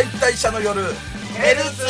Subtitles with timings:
[0.00, 0.80] 解体者の夜
[1.34, 1.84] ヘルツ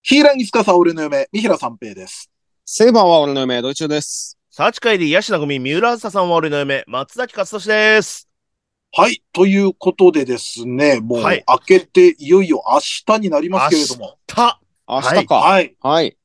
[0.00, 2.30] ヒーラギスカサ俺の嫁、三平三平です。
[2.64, 4.38] セイバーは俺の嫁、ドイチューです。
[4.50, 8.26] サーチ会でヤシナ組、三浦朝さんは俺の嫁、松崎勝利です。
[8.92, 9.22] はい。
[9.34, 15.34] ということでですね、もう、はい明けていよいよ明日になりますけれども、た、明日か。
[15.34, 15.76] はい。
[15.82, 16.16] はい。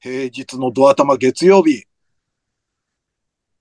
[0.00, 1.84] 平日のドア玉月曜日、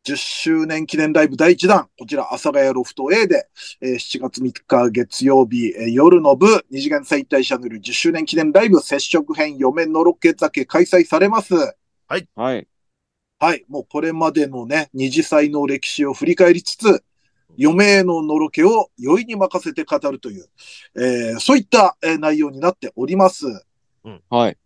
[0.05, 3.47] 10周年記念ライブ第1弾、こちら、阿佐ヶ谷ロフト A で、
[3.81, 11.53] えー7月3日月曜日、えー夜の部、二次元再退シャネル10周年記念ライブ接触編嫁のろけ酒開催されます。
[11.53, 11.73] は
[12.17, 12.27] い。
[13.39, 13.65] はい。
[13.69, 17.03] もうこれまでのね、二次祭の歴史を振り返りつつ、
[17.57, 20.45] 嫁へののろけを酔いに任せて語るという、
[20.97, 23.45] えーそういった、えー内容になっております。
[24.29, 24.57] はい。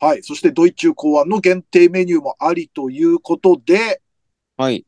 [0.00, 0.22] はい。
[0.22, 4.00] そして、ドイツ考案の限定メニューもありということで、
[4.60, 4.84] はい。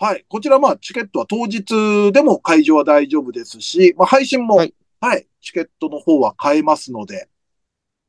[0.00, 0.24] はい。
[0.28, 4.66] こちら、まあ、チケットは当日でも会場は大丈夫ですし、まあ、配信も、は
[4.98, 7.28] はいい、チケットの方は買えますので、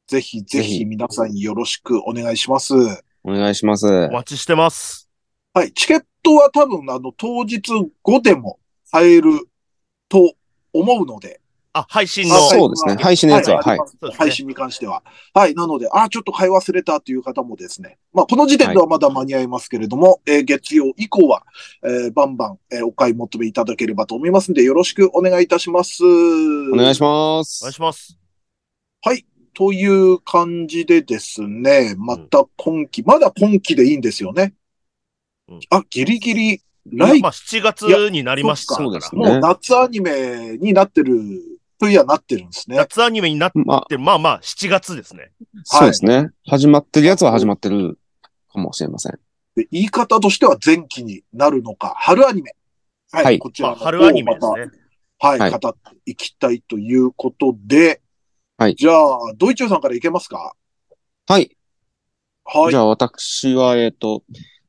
[0.08, 2.74] ぜひぜひ皆さんよろしくお願いします。
[3.24, 3.86] お願いします。
[3.86, 5.08] お待ちしてます。
[5.54, 5.72] はい。
[5.74, 7.62] チケットは多分、あの、当日
[8.02, 8.60] 後でも
[8.92, 9.48] 買える
[10.10, 10.34] と
[10.74, 11.43] 思うので。
[11.74, 15.04] あ、配信のあ、そうですね配信のやつはありますそうですね配信に関しては。
[15.34, 15.56] はい。
[15.56, 17.98] なので、あ、ちょっと買い忘れたという方もですね。
[18.14, 21.44] まあ、この時点ではまだ間に合いますけれども、えー月曜以降は、
[21.84, 26.04] えーバンバン、えーお買い求めいただければと思いますので、よろしくお願いいたします。
[26.04, 27.72] お願いしまお願いす。
[27.72, 28.20] します。
[29.02, 29.26] はい。
[29.56, 34.54] という感じでですね、また今期、まだ今期でいいんですよね。
[35.50, 38.90] うんあ、ギリギリ、来まあ、7月になりましたから。
[38.90, 41.14] そうですねもう夏アニメになってる、
[41.84, 42.78] といやなってるんですね。
[42.78, 45.34] 夏アニメになっまあ、て、まあまあ、7月ですね。
[45.66, 46.30] そうですね。
[46.48, 48.00] 始まってるやつは始まってる
[48.54, 49.20] かもしれません。
[49.58, 52.56] で言い方としては前期になるのか、春アニメ。
[53.12, 53.24] はい。
[53.26, 54.66] はいこちらの方をまあ、春アニメですね。
[54.66, 54.68] ま
[55.20, 58.02] たはい、はい語っていきたいということで、
[58.58, 60.54] はいじゃあ、ドイチューさんからいけますか？
[61.28, 61.58] はい。
[62.46, 62.80] はいじゃ。
[62.80, 64.24] あ私は、えっ、と、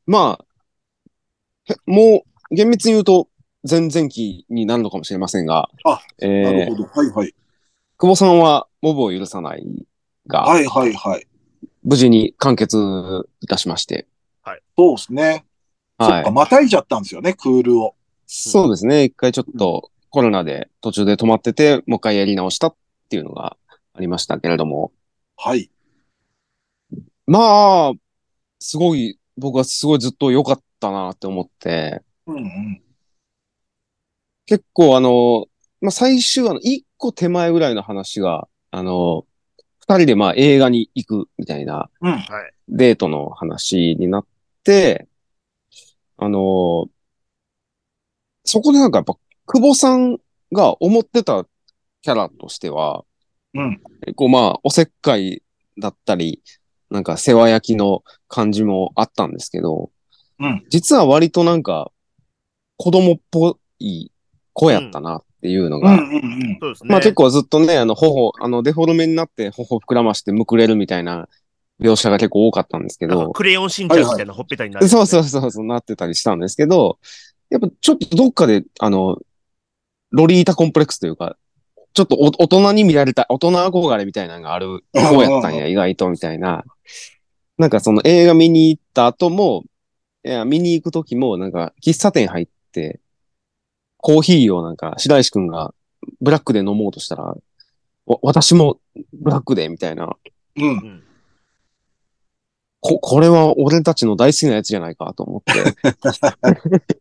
[0.04, 3.28] まあ、へもう、厳密に言うと、
[3.68, 6.84] 前々期になるのかもしれませんが、あえーなるほど。
[6.84, 7.34] はいはい。
[7.96, 9.64] 久保さんは、モブを許さない
[10.26, 11.26] が、はいはいはい。
[11.82, 12.78] 無事に完結
[13.40, 14.06] いたしまして、
[14.76, 15.44] そうですね。
[16.00, 16.32] そはい。
[16.32, 17.94] またいじゃったんですよね、クールを。
[18.26, 19.04] そうですね。
[19.04, 22.76] 一回ちょっとコロナで途中で止まってて、もう一回やり直したっ
[23.08, 23.56] ていうのが
[23.92, 24.92] ありましたけれども。
[25.36, 25.70] はい。
[27.26, 27.92] まあ、
[28.58, 32.82] すごい、僕はすごいずっと良かったなって思って、うんうん。
[34.46, 35.46] 結構あの、
[35.80, 39.24] まあ最終話の一個手前ぐらいの話が、あの、
[39.80, 42.12] 二人でまあ映画に行くみたいなうん。
[42.12, 42.52] はい。
[42.68, 44.26] デートの話になっ
[44.62, 45.06] て、
[46.16, 46.88] あの、
[48.44, 49.14] そこでなんかやっぱ、
[49.46, 50.18] 久保さん
[50.52, 51.44] が思ってた
[52.02, 53.04] キャラとしては、
[53.54, 53.80] うん。
[54.02, 55.42] 結構まあ、おせっかい
[55.78, 56.42] だったり、
[56.90, 59.90] なんか世話焼きの感じもあったんですけど、
[60.38, 60.64] うん。
[60.68, 61.90] 実は割となんか、
[62.76, 64.10] 子供っぽい
[64.54, 65.98] 子やったなっていうのが。
[66.84, 71.28] まあ結構ずっとね、あの、頬、あの、デフォルメになって頬膨らましてむくれるみたいな
[71.80, 76.98] 描写が結構多かったんですけど、クレヨンしんちゃんみたいなほっぺたになる、そうそうそうそうなってたりしたんですけど、
[77.50, 79.18] やっぱちょっとどっかで、あの、
[80.10, 81.36] ロリータコンプレックスというか、
[81.92, 86.64] ちょっとお大人に見られた、大人憧れみたいなのがある子やったんや、意外とみたいな。
[87.58, 89.64] なんかその映画見に行った後も、
[90.24, 93.00] いや、見に行く時も、なんか喫茶店入って、
[94.04, 95.72] コーヒーをなんか白石くんが
[96.20, 97.38] ブラックで飲もうとしたら、わ
[98.20, 98.78] 私も
[99.14, 100.14] ブラックで、みたいな。
[100.56, 100.62] うん。
[100.62, 101.02] うん。
[102.80, 105.54] こ、これは俺たちの大好きなやつじゃないかと思って。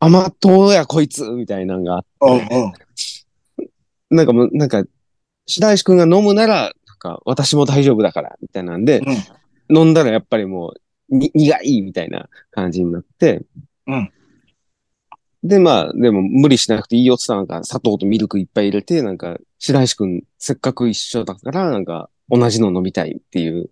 [0.00, 2.36] 甘党やこいつみたいなのがあっうんう
[2.68, 2.72] ん。
[2.72, 2.86] て、
[4.08, 4.84] なんかもう、なんか、
[5.46, 9.02] 白石くんが飲むなら、なんか私も大丈夫だから、みたいなんで、
[9.68, 10.72] 飲んだらやっぱりも
[11.10, 13.42] う、に、苦いみたいな感じになって、
[13.86, 14.10] うん。
[15.42, 23.70] で、まあ、でも無理しなくていいよって言ったらなんか砂糖とミルクいっぱい入れて、なんか、白石くんせっかく一緒だから、なんか、同じの飲みたいっていう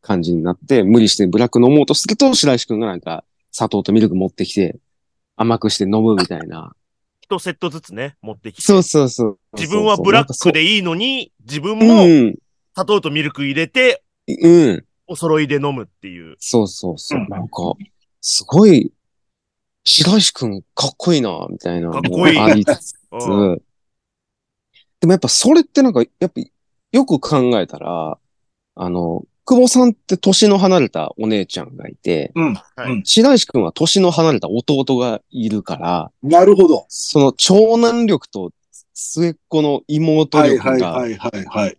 [0.00, 4.78] 感じになって、無理してブラック飲もうとすると、白石くんがなんか、砂糖とミルク持ってきて、
[5.36, 6.74] 甘くして飲むみたいな。
[7.20, 8.62] 一セットずつね、持ってきて。
[8.62, 9.38] そうそうそう。
[9.54, 12.34] 自分はブラックでいいのに、自分もうん。
[12.74, 14.84] 砂糖とミルク入れて、うん。
[15.06, 16.36] お揃いで飲むっていう。
[16.38, 17.20] そうそうそう。
[17.20, 17.74] うんなんか、
[18.20, 18.92] すごい、
[19.84, 21.90] 白石くんかっこいいな、みたいな。
[21.90, 23.62] かっこいいありつつ、うん
[25.00, 26.40] でもやっぱそれってなんか、やっぱ
[26.90, 28.18] よく考えたら、
[28.74, 32.54] あの、久保さんって年の離れたお姉ちゃんがいて、うん。
[32.54, 36.84] はいうん白石くんは年の離れた弟がいるから、なるほど。
[36.88, 38.50] その長男力と
[38.92, 41.78] 末っ子の妹はい力が、はいはいはいはい。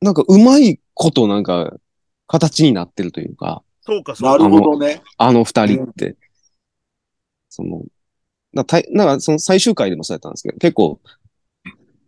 [0.00, 1.74] なんかうまいことなんか
[2.26, 4.44] 形になってるというか、そうか、そうなか。
[4.44, 5.02] るほどね。
[5.18, 6.16] あの二人って。
[7.54, 7.82] その、
[8.52, 11.00] なたいなんかその最終回でもそうやったんですけど、結構、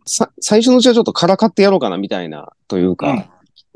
[0.05, 3.25] さ、最初のうちはちょっとからかってやろうかなみたいな、というか、うん。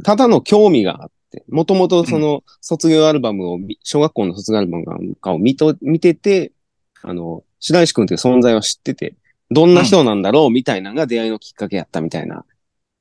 [0.03, 6.51] ただの興味があって、もともとその卒業アルバムを見、小学校の卒業アルバムかを見と、見てて、
[7.03, 9.15] あの、白石くんっていう存在を知ってて、
[9.49, 12.45] どんな人なんだろうみたいなのが出会いのきっかけやったみたいな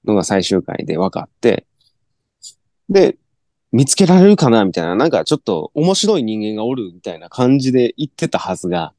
[0.05, 1.67] のが最終回で分かって、
[2.89, 3.17] で、
[3.73, 4.65] 見つけられるかな？
[4.65, 8.93] みたいな、なんかちょっと面白い人間がおるみたいな感じで言ってたはずが、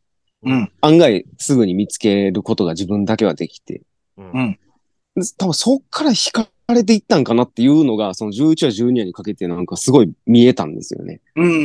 [0.43, 0.71] うん。
[0.81, 3.81] 案外すぐに見つけることが自分だけはできて、
[4.17, 4.57] うん
[5.37, 11.19] 多分そっから惹かれていったんかなっていうのが、その11話12話にかけてなんかすごい見えたんですよね。
[11.35, 11.55] うんうんう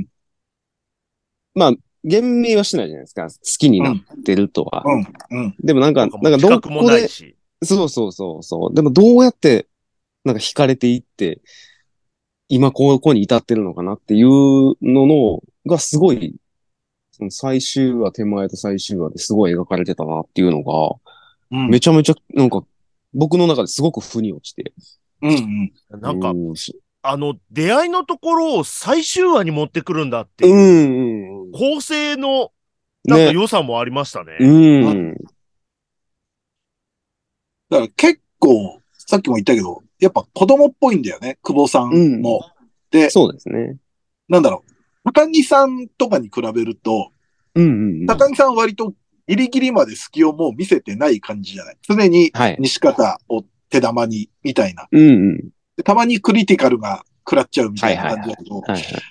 [0.00, 0.06] ん
[1.54, 3.28] まあ、言明はしてないじゃないですか。
[3.28, 4.82] 好きになってるとは。
[4.86, 5.00] うん。
[5.00, 5.54] うんうん。
[5.62, 7.08] でもなんか、ななんんかどこで。
[7.62, 8.74] そうそうそうそう。
[8.74, 9.66] でもどうやって、
[10.24, 11.42] なんか惹かれていって、
[12.54, 14.28] 今ここに至ってるのかなっていう
[14.82, 16.36] のの、がすごい、
[17.10, 20.96] その最終話手前と最終話ですごい描かれてたなっていうのが、
[21.50, 22.62] うんめちゃめちゃ、なんか、
[23.14, 24.74] 僕の中ですごく腑に落ちて。
[25.22, 26.00] うんうん。
[26.00, 31.52] なんかう、ん、しあの、出会いのところを最終話に持ってくるんだってういう、ん、うん。
[31.52, 32.52] 構成の、
[33.06, 33.32] なんかね。
[33.32, 34.36] 良さもありましたね。
[34.40, 35.14] うん。
[37.70, 42.40] だから結構、さっきも言ったけど、やっぱ子供っぽいんだよね、久保さんも。
[42.90, 43.76] で、そうですね。
[44.28, 44.72] なんだろう。
[45.04, 47.12] 高木さんとかに比べると、
[47.54, 48.06] うんうんうん。
[48.06, 48.94] 高木さんは割と
[49.28, 51.76] ギリギリまで隙をもう見せてない感じじゃない？
[51.82, 52.56] 常にはい。
[52.58, 54.88] 西方を手玉に、みたいな。
[54.90, 55.36] うんうん。
[55.76, 58.60] でたまにクリティカルが食らっちゃうみたいな感じだけど。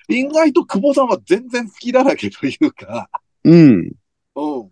[0.10, 3.10] 意外と久保さんは全然好きだらけというか、
[3.46, 3.92] うん。
[4.36, 4.71] うん。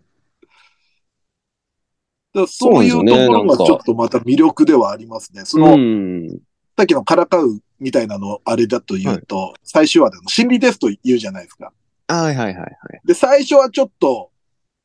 [2.34, 5.42] だそういうところがちょっとまた魅力ではありますね。
[5.44, 6.28] そうの、ん。
[6.76, 11.72] さっきのからかうみたいなのあれだと言うと、最終話での心理テスト言うじゃないですか。
[12.08, 12.70] はいはいはいはい。
[13.04, 14.30] で、最初はちょっと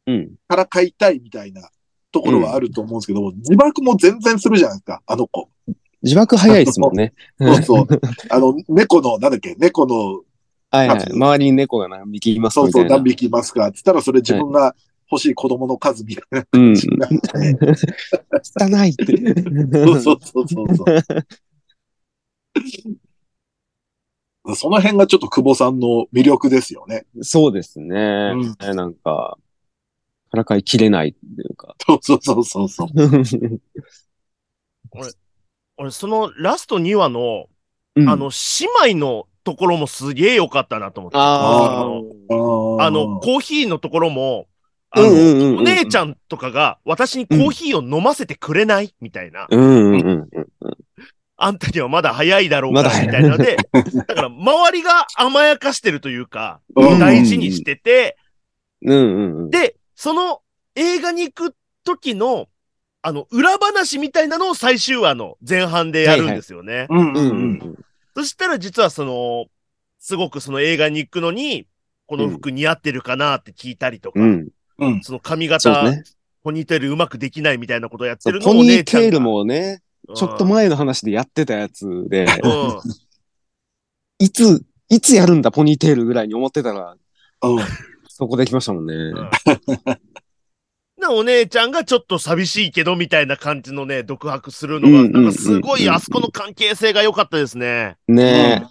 [0.07, 0.35] うん。
[0.47, 1.69] からかいたいみたいな
[2.11, 5.49] ところはあると思うんですけど、自爆も全然するじゃないですか、あの子。
[6.01, 7.13] 自爆早いですもんね。
[7.39, 7.87] そうそう。
[8.29, 10.21] あの、猫の、なんだっけ、猫の、
[10.71, 11.11] はいはい。
[11.11, 12.85] 周りに猫が何匹いますそうそう。
[12.85, 14.75] 何匹いますかって言ったら、それ自分が
[15.11, 16.73] 欲しい子供の数みたいなうん。
[16.73, 17.17] 感じになって。
[18.59, 19.05] 汚いって。
[19.85, 21.03] そうそうそうそうそう。
[24.55, 27.05] その辺がちょっと久保さんの魅力ですよね。
[27.21, 28.33] そうですね。
[28.35, 29.37] うんえなんか、
[30.29, 31.75] からかいきれないっていうか。
[31.85, 32.89] そうそうそうそうそう。
[35.77, 37.47] 俺、そのラスト2話の、
[37.95, 38.29] うんあの、
[38.85, 41.17] 姉妹のところもすげえ良かったなと思って。
[41.17, 41.83] あ
[42.29, 44.47] のああの、コーヒーのところも、
[44.95, 48.95] あの、うんうんうんうんお姉ちゃんとかが私にコーヒーを飲ませてくれない？
[49.01, 49.47] みたいな。
[49.49, 50.47] うんうんうんうん。
[51.37, 52.83] あんたにはまだ早いだろうか？
[52.83, 53.57] ら、みたいなので、
[54.07, 58.17] だから周りが甘やかしてるというか、うん大事にしてて、
[58.81, 59.49] うんうんうん。
[59.49, 60.41] で、その
[60.75, 62.47] 映画に行く時の、
[63.01, 66.87] あの、裏話みたいなのを最終話の前半でやるんですよね。
[68.15, 69.45] そしたら実はその、
[69.99, 71.67] すごくその映画に行くのに、
[72.07, 74.49] この服似合ってるかなって聞いたりとか、うん。
[74.79, 75.01] うん。
[75.01, 76.03] その髪型、ね。
[76.43, 79.81] ポニーテールうまくできないみたいなことをやってるのポニをお姉ちゃんがーテール、もね、
[80.15, 82.79] ちょっと前の話でやってたやつで、うん、
[84.19, 86.95] いつ、いつやるんだ、ポニーテールぐらいに思ってたら、
[87.41, 87.63] うん。
[88.07, 88.93] そこできましたもんね。
[88.93, 89.29] うん
[90.97, 97.97] で、お姉ちゃんがちょっと寂しいけどみたいな感じのね、独白するのが、なんかすごいあそこの関係性が良かったですね。
[98.07, 98.65] ね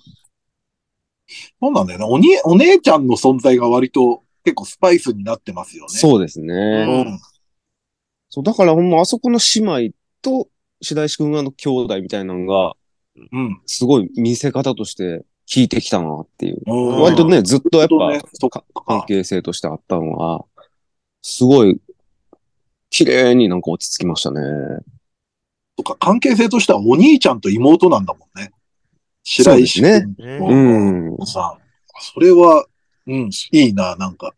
[1.60, 2.04] そうなんだよね。
[2.08, 5.88] おに、お姉ちゃんの存在が割と結構スパイスになってますよね。
[5.88, 7.02] そうですうね。
[7.04, 7.18] ん。
[8.28, 10.48] そう、だからほんまあそこの姉妹と
[10.82, 12.74] 白石くんがの兄弟みたいなのが、
[13.32, 13.60] うん。
[13.66, 16.62] すごい見せ方として効いてきたなっていう。
[16.66, 20.44] うん割とね、ずっとやっぱ、かか関係性としてあったのが、
[21.22, 21.80] すごい、
[22.90, 24.40] 綺麗になんか落ち着きましたね。
[25.76, 28.52] とか、関係性としてはお兄ちゃんと妹なんだもんね。
[29.24, 31.16] 白石ねとうん。
[31.26, 31.58] さ、
[32.00, 32.66] それは、
[33.06, 34.34] うん、いいな、なんか。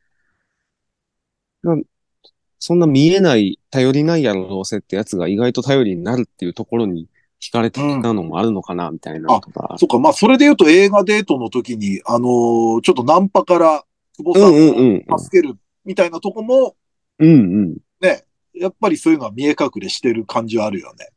[2.59, 7.09] そんな見えない、頼りないやろどうせってやつが意外と頼りになるっていうところに
[7.41, 9.77] 惹かれてきたのもあるのかな、みたいなとか。
[9.79, 13.85] そっか、まあ、それで言うと映画デートの時に、あのーちょっとナンパから
[14.17, 15.55] 久保さんを助ける
[15.85, 16.75] みたいなとこも、
[17.19, 17.33] うんう
[17.69, 17.77] ん。
[18.01, 21.09] ね、やっぱりそういうのは見え隠れしてる感じはあるよね。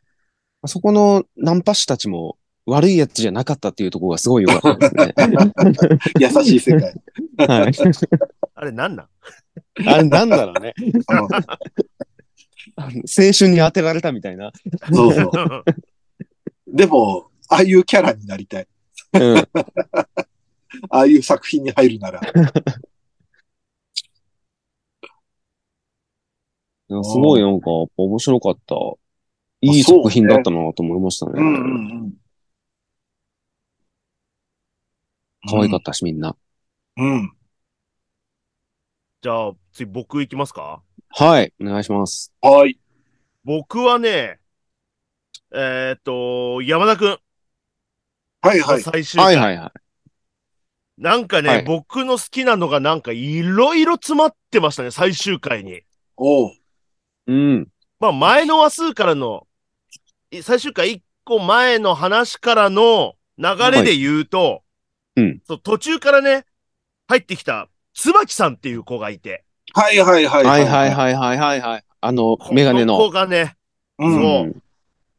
[0.66, 2.38] そこのナンパ師たちも
[2.70, 5.14] 悪いやつじゃなかったっていうところがすごい良かったですね。
[6.20, 6.94] 優しい世界。
[7.48, 7.72] はい。
[8.56, 9.08] あれなんなん？
[9.88, 10.74] あれなんだろうね。
[12.78, 14.52] 青春に当てられたみたいな。
[14.92, 15.64] そうそう。
[16.68, 18.68] でも、ああいうキャラになりたい。
[19.14, 19.38] うん。
[19.38, 19.46] あ
[20.90, 22.22] あいう作品に入るなら。
[27.04, 28.76] すごいなんか、面白かった。
[29.62, 31.34] いい作品だったなと思いましたね。
[31.36, 31.58] うんうんう
[32.06, 32.14] ん。
[35.48, 36.36] 可愛かったし、みんな。
[36.98, 37.32] うん。
[39.22, 40.82] じゃあ、次僕行きますか？
[41.10, 42.34] はい、お願いします。
[42.42, 42.80] はい。
[43.44, 44.40] 僕はね、
[45.52, 47.18] えーっと、山田くん。
[48.42, 48.82] はいはい。
[48.82, 49.26] 最終回。
[49.26, 49.72] はいはいはい。
[51.02, 55.82] なんかね、はい僕の好きなのがなんかいろいろ詰まってましたね、最終回に。
[56.18, 56.52] おう。
[57.28, 57.68] うん。
[58.00, 59.48] まあ前の話数からの、
[60.32, 64.64] い最終回一個前の話からの流れで言うと、
[65.20, 66.46] うんそう途中からね、
[67.08, 69.44] 入ってきた、椿さんっていう子がいて。
[69.74, 70.46] はいはいはい。
[70.46, 71.84] はいはいはいはいはいはい。
[72.02, 73.10] あの、メガネこの子の。
[73.12, 73.56] がね、
[73.98, 74.14] うん。
[74.14, 74.62] そう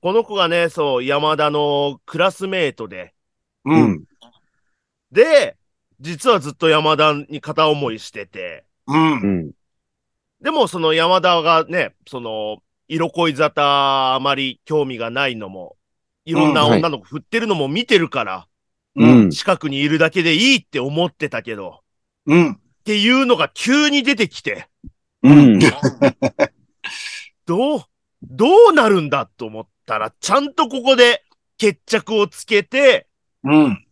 [0.03, 3.13] この子がね、そう、山田のクラスメートで、
[3.65, 3.75] う。
[3.75, 4.05] うんん。
[5.13, 5.57] で、
[6.01, 9.27] 実はずっと山田に片思いしてて、うんう。
[9.27, 9.51] ん。
[10.41, 15.77] でもその山田がね、その、色恋沙汰あまり興味がないのも、
[16.25, 18.47] いろんな女の子振ってるのも見てるから、
[19.01, 19.31] ううんん。
[19.31, 21.81] 近くにいるだけでいいって思ってたけど、
[22.27, 22.53] うん。
[22.53, 24.69] っていうのが急に出てきて、
[25.23, 25.59] うん。
[27.47, 27.83] どう、
[28.23, 31.25] どうなるんだと思ったら、ちゃんとここで
[31.57, 33.07] 決着をつけて、
[33.43, 33.87] うん。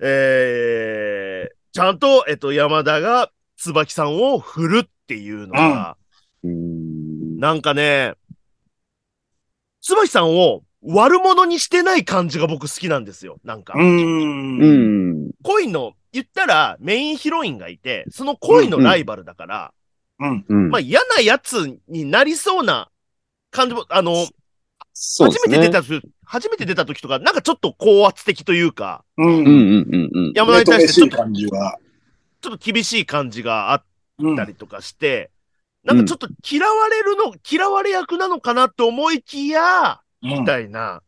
[0.00, 5.96] えー、ちゃんと、えっと、山田が椿さんを振るっていうのが、
[6.44, 7.38] うん。
[7.38, 8.14] なんかね、
[9.80, 13.38] 椿さんを悪者にしてない感じが僕好きなんですよ。
[13.44, 14.58] なんか、うん。
[14.58, 15.26] う。
[15.26, 15.30] ん。
[15.42, 19.72] 恋の、言ったらメインヒロインがいて、その恋のライバルだから、
[20.18, 20.44] うん。
[20.48, 20.70] うん。
[20.70, 22.90] まあ嫌なやつになりそうな
[23.50, 24.28] 感じも、あの、ね。
[25.46, 29.26] めて出た時、初めて出た時とか、なんかちょっと高圧的というか、うん。
[29.26, 30.32] うんうんうんうん。
[30.34, 31.78] 山田に対してちょっと、感じは。
[32.40, 33.84] ちょっと厳しい感じがあっ
[34.18, 35.30] うんたりとかして、
[35.84, 41.02] なんかちょっと嫌われるの、嫌われ役なのかなと思いきや、みたいな。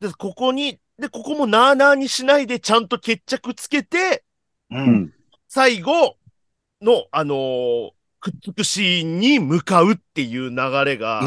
[0.00, 4.24] で、ここに、で、ここもなーなーにしないでちゃんと決着つけて、
[4.70, 4.76] う。
[4.76, 5.14] うんん。
[5.48, 6.16] 最後
[6.82, 11.22] の、あのーくっつくシーンに向かうっていう流れが、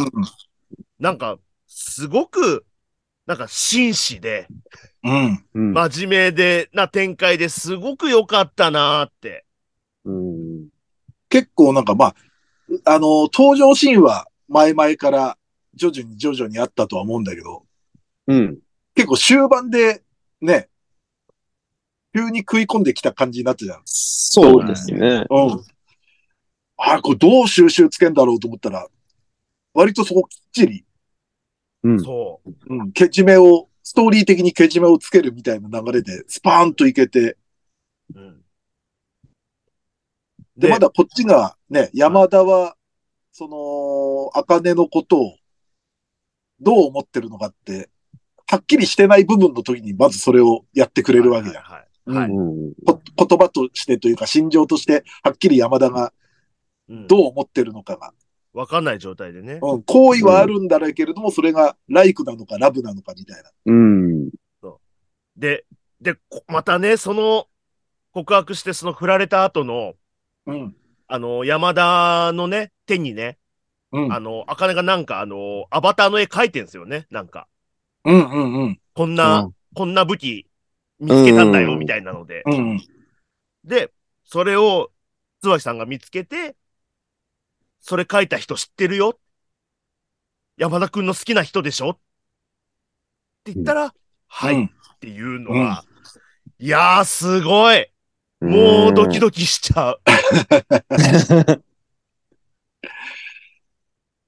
[0.99, 2.65] なんか、すごく、
[3.25, 4.47] なんか紳士で、
[5.03, 5.45] うん。
[5.53, 5.73] うん。
[5.73, 9.45] 真面目で、な展開ですごく良かったなーって。
[10.03, 10.67] うん。
[11.29, 12.15] 結構なんかまあ、
[12.85, 15.37] あの、登場シーンは前々から
[15.75, 17.65] 徐々に徐々にあったとは思うんだけど、
[18.27, 18.59] うん。
[18.95, 20.03] 結構終盤で
[20.41, 20.69] ね、
[22.13, 23.81] 急に食い込んできた感じになったじゃん。
[23.85, 25.25] そうですね。
[25.29, 25.63] うん。
[26.77, 28.87] あこれどう収集つけんだろうと思ったら、
[29.73, 30.85] 割とそこきっちり、
[31.83, 31.99] うん。
[31.99, 32.75] そう。
[32.75, 37.37] うん、けじめを、ストーリー的にけじめをつけるみたいな流れで、スパーンといけて、
[38.13, 38.41] うん、
[40.57, 42.75] で、まだこっちがね、山田は、
[43.31, 45.35] その、茜のことを、
[46.61, 47.89] どう思ってるのかって、
[48.49, 51.63] はっきりしてない部分の時に、まずそれをやってくれるわけじゃん。
[51.63, 52.31] はいはい
[53.15, 56.11] 言葉としてというか、心情として、はっきり山田が
[56.89, 58.13] うんどう思ってるのかが。
[58.53, 59.59] わかんない状態でね。
[59.61, 63.49] うん、好意はあるんだろうけれども、それがライクなのかラブなのかみたいな。
[63.65, 64.29] うん。
[65.37, 65.65] で、
[66.01, 67.47] で、こまたね、その
[68.11, 69.93] 告白してその振られた後の、
[70.47, 70.75] うん。
[71.07, 73.37] あの、山田のね、手にね、
[73.91, 74.13] うん。
[74.13, 77.47] あの、あかねがなんかあの、アバターの絵描いてんすよね、なんか。
[78.05, 78.79] うんうんうん。
[78.93, 80.47] こんな、こんな武器
[80.99, 82.43] 見つけたんだよ、みたいなので。
[82.45, 82.81] うんうん。
[83.63, 83.91] で、
[84.25, 84.91] それを、
[85.41, 86.55] 椿さんが見つけて、
[87.79, 89.19] それ書いた人知ってるよ？
[90.57, 91.89] 山田くんの好きな人でしょ？
[91.89, 91.97] っ
[93.43, 93.93] て言ったら、
[94.27, 94.69] はい、うんっ
[94.99, 95.83] ていうのは、
[96.59, 97.87] いやー、すごい
[98.39, 100.01] もうドキドキしちゃう。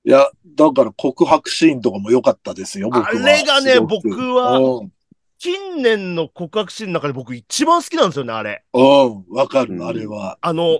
[0.05, 3.07] いや、だから告白シーンとかも良かったですよ、僕は。
[3.07, 4.91] あれがね僕はうん。
[5.39, 8.63] 近年の告白シーンの中で僕一番好きなんですよね、あれ。
[8.73, 9.87] うん、わかる、うん。
[9.87, 10.37] あれは。
[10.41, 10.79] あの、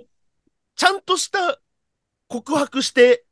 [0.76, 1.58] ちゃんとした
[2.28, 3.24] 告白して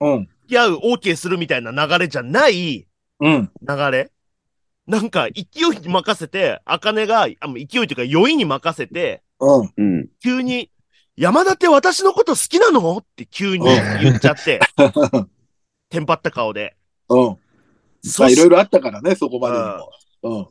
[0.00, 2.86] うん、付き合う、OK するみたいな流れじゃない
[3.20, 4.12] うん、流れ。
[4.86, 5.42] なんか勢
[5.74, 10.08] いに任せて、茜が、あもう勢いというか酔いに任せて、うん、うん。
[10.22, 10.70] 急に、
[11.16, 12.98] 山田って私のこと好きなの？
[12.98, 14.60] って急に言っちゃって、
[15.88, 16.76] テンパった顔で。
[17.08, 17.38] うん。
[18.18, 19.90] まあいろいろあったからね、そこまでにも。
[20.22, 20.46] うん。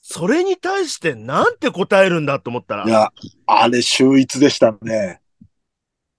[0.00, 3.12] それに対してなんて答えるんだと思ったら、いや、
[3.46, 5.20] あれ秀逸でしたね。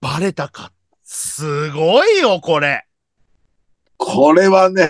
[0.02, 0.72] バレたか。
[1.04, 2.86] すごいよ、これ。
[3.98, 4.88] これはね、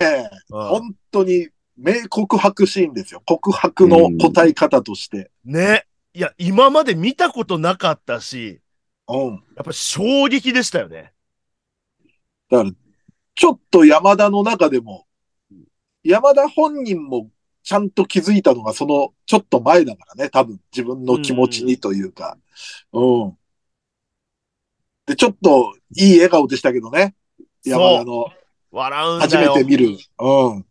[0.49, 1.47] うん本当に
[1.77, 3.23] 名告白シーンですよ。
[3.25, 5.31] 告白の答え方として。
[5.45, 5.85] ね。
[6.13, 8.59] いや、今まで見たことなかったし、
[9.07, 9.29] うん。
[9.55, 11.13] やっぱ衝撃でしたよね。
[12.51, 12.71] だから、
[13.39, 15.07] ちょっと山田の中でも、
[16.03, 17.29] 山田本人も
[17.63, 22.37] ちゃんと気づいたのがそのちょっと前だからね、多分自分の気持ちにというか。
[22.91, 23.37] うん。
[25.05, 27.15] で、ちょっといい笑顔でしたけどね。
[27.63, 28.25] 山田の
[28.71, 29.51] 笑うんだよ。
[29.53, 29.97] 初めて見る。
[30.19, 30.65] うん。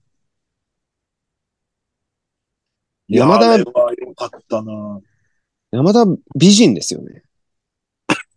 [3.09, 5.01] 山田かったな。
[5.71, 6.05] 山田
[6.37, 7.23] 美人ですよね。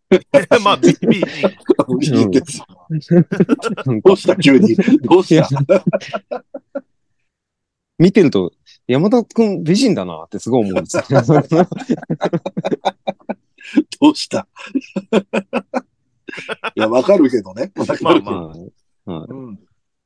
[0.64, 2.81] まあ、ビビいいですよ
[4.04, 4.76] どうした急に？
[4.76, 5.48] どうした？
[7.98, 8.52] 見てると、
[8.88, 11.04] 山田くん美人だなってすごい思うんですよ。
[14.02, 14.48] どうした？
[16.76, 17.72] いや、わかるけどね。
[17.76, 18.12] わかるけど。
[18.12, 18.60] まあまあはい
[19.06, 19.60] はうん。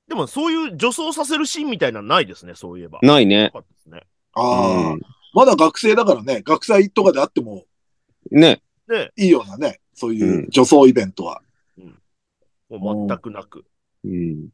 [0.08, 3.00] でもそういう女装させるシーンみたいなのないですね、そういえば。
[3.02, 3.52] いないね
[3.88, 4.04] ね。
[4.34, 5.02] ああ、うん
[5.34, 7.66] まだ学生だからね、学祭とかであっても
[8.32, 8.62] ね。
[8.88, 11.42] ね、いいようなね、そういううん女装イベントは。
[12.70, 13.66] もう全くなく。
[14.04, 14.50] うん。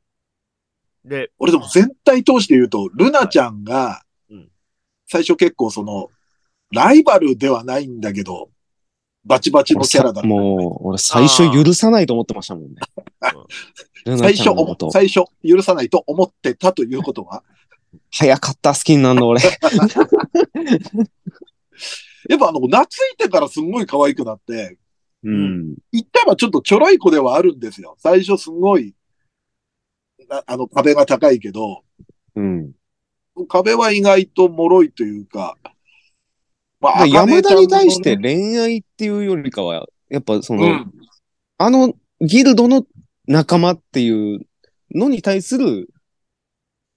[1.06, 4.50] で、俺でも全体通して言うと、ルナちゃんがうん、
[5.08, 6.10] 最初結構その、
[6.74, 8.50] ライバルではないんだけど、
[9.25, 10.27] バチバチのキャラだった。
[10.27, 12.75] もう、俺最初許さないと思ってましたもんね。
[14.18, 14.50] 最初
[14.91, 17.44] 最初、許さないと思ってたということは、
[18.10, 19.41] 早かった、好きになるの俺。
[22.30, 22.88] やっぱあの、懐い
[23.18, 24.77] てからすんごい可愛くなって、
[25.24, 25.75] うん。
[25.92, 27.96] 言ったらちょっとちょろい子ではあるんですよ。
[28.00, 28.96] 最初すごい、
[30.30, 31.84] なあの、壁が高いけど、
[32.36, 32.72] うん。
[33.48, 35.58] 壁は意外と脆いというか、
[36.79, 40.92] まだから山田に対してね恋愛っていうよりかは、やっぱその、うん、
[41.57, 42.86] あのギルドの
[43.27, 44.42] 仲間っていう
[44.94, 45.90] のに対する、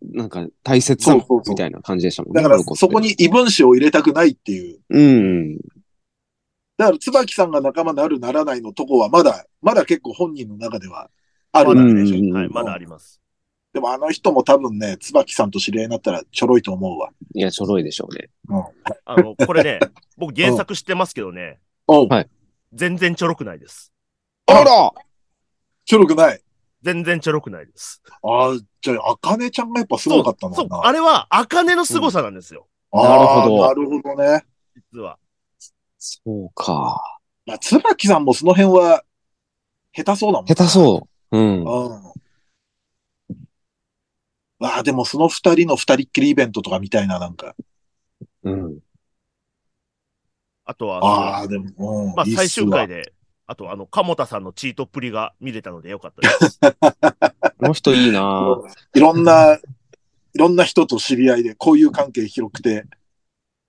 [0.02, 2.42] なんか大切さそうそうそうみたいな感じでしたもんね。
[2.42, 4.80] だからロコってそこに異分子を入れたくないっていう。
[4.88, 5.58] うん。
[6.76, 11.10] だから椿さんが仲間になるならないのとこはまだ、まだ結構本人の中では
[11.52, 12.18] あるんでしょ。
[12.18, 13.20] うんはい、まだあります。
[13.72, 17.10] でもあの人も多分ね、椿さんと知り合いになったらちょろいと思うわ。
[17.34, 18.30] いや、ちょろいでしょうね。
[19.04, 19.80] あの、これね、
[20.16, 22.08] 僕原作知ってますけどね、うん。
[22.08, 22.28] はい
[22.74, 23.92] 全然ちょろくないです。
[24.46, 24.90] あら
[25.84, 26.42] ちょろくない。
[26.82, 28.02] 全然ちょろくないです。
[28.22, 30.86] ああ、じゃあ、あかねちゃんがやっぱすごかったのそう、かな。
[30.86, 34.44] あれは、茜の凄さなんですよ、あーなるほどなるほどね。
[34.92, 35.18] 実は。
[36.04, 37.18] そうか。
[37.46, 39.04] まあ、椿さんもその辺は、
[39.92, 41.36] 下手そうだもん下手そう。
[41.36, 41.60] うん。
[41.60, 41.64] うん。
[44.58, 47.56] わあ、でもその二人の二人っきりイベントとかみたいな、なんか。
[48.42, 48.78] うん。
[50.66, 52.14] あとは、ああ、でも、うん。
[52.14, 53.14] まあ、最わ終回で、
[53.46, 56.60] あと、あの、鴨田さんのチートっぷりが見れたのでよかったです。
[57.58, 58.58] この人いいな。
[58.94, 62.84] いろんな、いろんな人と知り合いで、こういう関係広くて、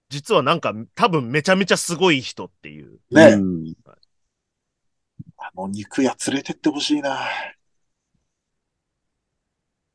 [0.10, 3.00] 実はなんか、多分めちゃめちゃすごい人っていう。
[3.12, 3.74] ね、うん
[5.38, 7.20] あの肉屋連れてってほしいな。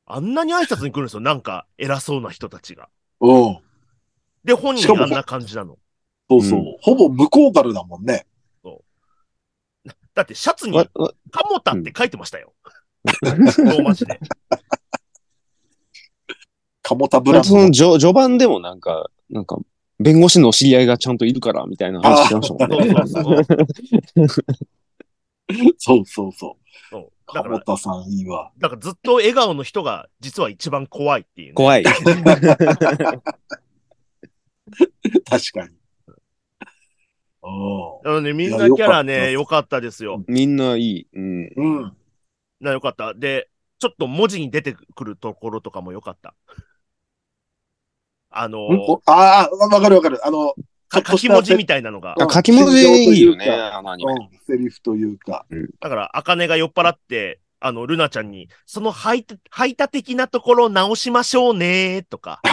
[0.07, 1.21] あんなに挨拶に来るんですよ。
[1.21, 2.89] なんか、偉そうな人たちが。
[3.21, 3.59] うん。
[4.45, 5.79] で、本人あんな感じなの。
[6.29, 6.59] そうそう。
[6.61, 8.27] うんほぼ向こうからだもんね。
[10.15, 12.53] だって、シャツにわ、わ鴨田って書いてましたよ。
[13.05, 14.19] ローマ字で。
[16.83, 19.59] 鴨田ブランドその序序盤でもなんか、なんか、
[20.01, 22.95] 弁護士の知り合いがちゃんといるから、みたいな話してましたもんね。
[22.97, 24.37] そうそうそう。
[25.77, 26.61] そうそうそう。
[26.91, 28.51] そうだから、さんいいわ。
[28.59, 31.55] だからずっと笑顔の人が実は一番怖いっていう、ね。
[31.55, 31.85] 怖い。
[31.85, 32.01] 確
[35.53, 35.77] かに。
[37.43, 40.25] おなのでみんなキャラね、良かったですよ。
[40.27, 41.07] みんないい。
[41.13, 41.51] うん。
[41.57, 41.97] うん。
[42.61, 43.13] な、良かった。
[43.15, 46.35] で、ちょっと文字に出てくるところとかも良かった。
[48.31, 48.79] あのん？
[48.81, 50.25] おああ、わかるわかる。
[50.27, 50.55] あの、
[50.89, 52.15] か書き文字みたいなのが。
[52.19, 54.13] 書き文字いいよね、心情というかあのアニメ。
[54.13, 55.47] うん、セリフというか。
[55.81, 62.41] だから、あかねが酔っ払って、あの、ルナちゃんに、その排他排他的なところを直しましょうねとか、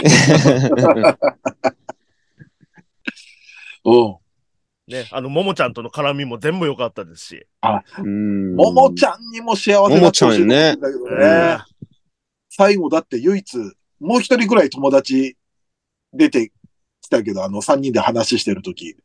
[3.84, 4.16] うん。
[4.86, 7.46] ね、あの、ももちゃんとの絡みも全部良かったですし。
[7.98, 10.76] うんももちゃんにも幸せだってほしだけどうんね。
[12.50, 13.58] 最後だって唯一、
[14.00, 15.37] もう一人ぐらい友達
[16.18, 16.52] 出て
[17.00, 18.96] きたけど、あの三人で話してるとき、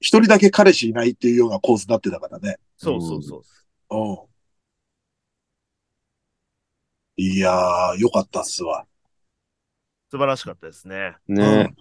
[0.00, 2.58] 一人だけ彼氏いないっていうような構図になってたからね。
[2.76, 3.42] そうそうそ
[3.90, 3.96] う。
[3.96, 4.34] うん。
[7.16, 8.86] いやー、よかったっすわ。
[10.10, 11.16] 素晴らしかったですね。
[11.26, 11.74] ね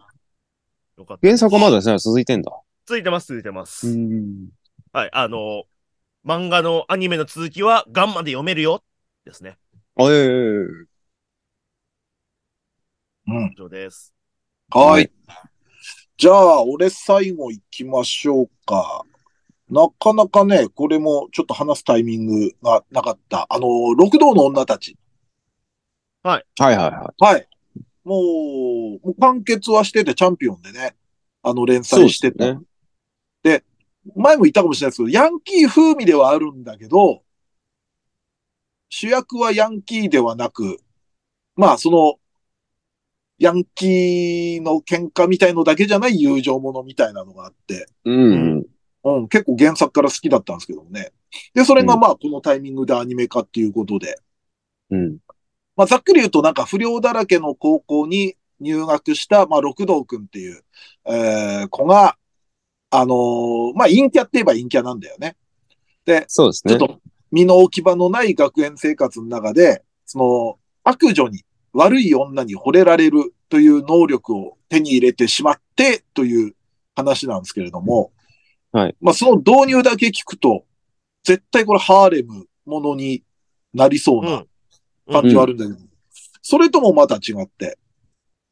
[0.98, 1.28] よかった。
[1.28, 2.52] 原作はまだね、続いてんだ。
[2.86, 3.98] 続いてます、続いてます。
[3.98, 4.50] ん。
[4.92, 5.64] はい、あの、
[6.26, 8.84] 漫画のアニメの続きはガンマで読めるよ
[9.26, 9.58] ですね。
[9.96, 10.84] あ、ええ
[13.28, 13.54] うん。
[13.54, 14.13] 以上です。
[14.74, 15.12] はい。
[16.18, 19.04] じゃあ、俺最後行きましょうか。
[19.70, 23.46] なかなかね、これもちょっと話すタイミングがなかった。
[23.50, 24.98] あの、六道の女たち。
[26.24, 27.48] はいはいははい。
[28.04, 30.96] もう、もう完結はしててチャンピオンでね、
[31.42, 31.84] あの連い。
[31.84, 32.54] 載してた。
[32.54, 32.60] ね。
[34.16, 37.24] 前も言ったかもしれないですけど、ヤンキー風味ではあるんだけど、
[38.90, 40.80] 主役はヤンキーではなく、
[41.56, 42.20] まあ、その、
[43.40, 48.66] ヤンキーの喧嘩みたいのだけじゃない友情ものみたいなのがあって、うん。
[49.06, 51.12] うん、結構原作から好きだったんですけどもね。
[51.54, 54.18] で、それがまあ、このタイミングでアニメ化っていうことで、
[54.92, 55.18] うん。
[55.76, 60.64] まあ、ざっくり言うとなんか不良だらけの高校に入学した、まあ、六道くんっていう、
[61.06, 62.18] えー、子が、
[62.92, 65.36] あのーまあ、陰キャって言えば陰キャなんだよね。
[66.28, 66.78] そうですね。
[66.78, 67.00] ちょっと
[67.32, 71.44] 身の置き場のない学園生活の中で、その悪女に
[71.74, 76.56] 悪い女に惚れられるという能力を手に入れてしまってという
[76.96, 78.12] 話なんですけれども、
[78.72, 78.96] はい。
[79.02, 80.66] まあその導入だけ聞くと、
[81.24, 83.24] 絶対これハーレムものに
[83.74, 84.44] なりそうな
[85.12, 85.78] 感じはあるんだけど、
[86.42, 87.78] それともまた違って、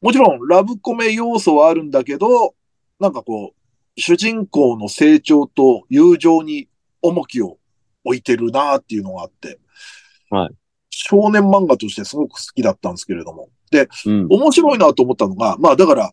[0.00, 2.54] もちろんラブコメ要素はあるんだけど、
[2.98, 6.68] なんかこう、主人公の成長と友情に
[7.02, 7.58] 重きを
[8.04, 9.60] 置いてるなっていうのがあって、
[10.30, 10.54] はい
[10.92, 13.48] 少年漫画としてすごく好きだったんですけれども。
[13.70, 14.26] で、うん。
[14.28, 16.12] 面白いなと思ったのが、まあだから、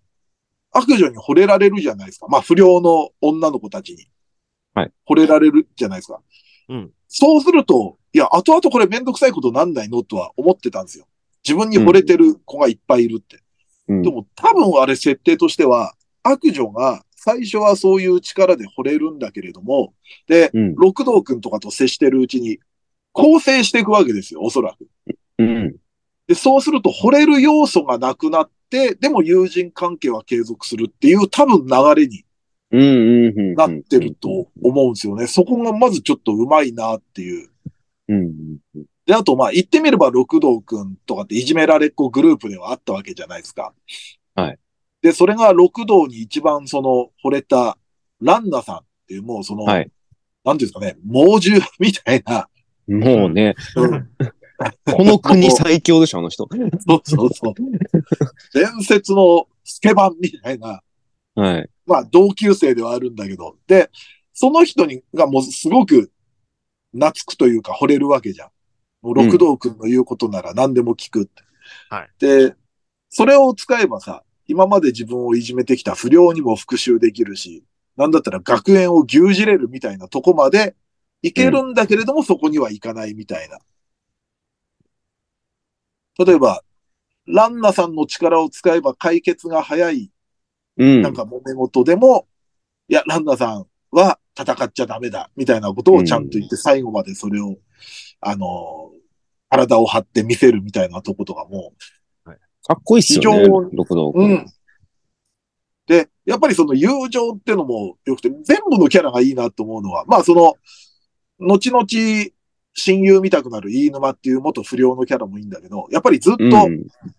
[0.71, 2.27] 悪女に惚れられるじゃないですか。
[2.27, 4.05] まあ不良の女の子たちに。
[4.73, 4.91] はい。
[5.07, 6.21] 惚れられるじゃないですか。
[6.69, 6.91] うん。
[7.07, 11.05] そうすると、いや、後々これめんどくさいことなんないのとは思ってたんですよ。
[11.43, 13.37] 自分に惚れてる子がいっぱいいるって。
[13.37, 13.43] うん
[14.03, 19.93] でも多分あれ設定としては、悪女が最初はそういう力で惚れるんだけれども、
[20.27, 20.75] で、うん。
[20.75, 22.59] 六道くんとかと接してるうちに、
[23.21, 24.87] 構成していくわけですよ、おそらく。
[25.39, 25.75] うん。
[26.27, 32.23] で、そうすると惚れる要素がなくなって、でも友人関係は継続するっていう多分流れに。
[32.71, 35.25] なってると思うんですよね。
[35.25, 37.49] そこがまずちょっと上手いなっていう。
[38.09, 38.57] うん。
[39.07, 43.73] で、あとまあ言ってみれば六道くんとかっていじめられっ子グループではあったわけじゃないですか。
[44.35, 44.59] はい。
[45.01, 47.75] で、それが六道に一番その惚れた
[48.21, 49.91] ランナさんっていうもうその、はい
[50.45, 52.47] なんていうんですかね、猛獣みたいな、
[52.89, 54.09] もうね、うん
[54.85, 56.47] この国最強でしょ、あの人。
[56.85, 57.53] そうそうそう。
[58.53, 60.81] 伝説のスケバンみたいな、
[61.35, 61.69] はい。
[61.85, 63.89] まあ同級生ではあるんだけど、で、
[64.33, 66.11] その人にがもうすごく
[66.91, 68.49] 懐くというか惚れるわけじゃん。
[69.01, 71.41] もう六道くんの言うことなら何でも聞くって。
[71.89, 72.09] はい。
[72.19, 72.53] で、
[73.09, 77.63] それを使えばさ、今まで自分をいじめてきた不良にも復讐できるし、
[77.95, 80.75] なんだったら学園を牛耳れるみたいなとこまで
[81.21, 83.59] いけるんだけれども、そこにはいかないみたいな。
[86.25, 86.63] 例えば、
[87.25, 90.11] ランナさんの力を使えば解決が早い
[90.79, 91.01] うん。
[91.01, 92.27] なんか揉め事でも、
[92.87, 97.57] いや、ランナさんは戦っちゃダメだ、みたいなことをちゃんと言って、最後までそれを、
[98.21, 98.91] あの、
[99.49, 101.73] 体を張って見せるみたいなとことかも、
[102.65, 103.43] かっこいいっすよね
[104.13, 104.33] う君。
[104.35, 104.45] ん。
[105.87, 110.55] で、やっぱりその友情ってのも良くて、全部のキャラがいいなと思うのは、まあその、
[111.39, 111.87] 後々、
[112.73, 116.51] 親友見たくなる飯沼っていう元不良のキャラもいいんだけど、やっぱりずっうん。
[116.51, 116.67] と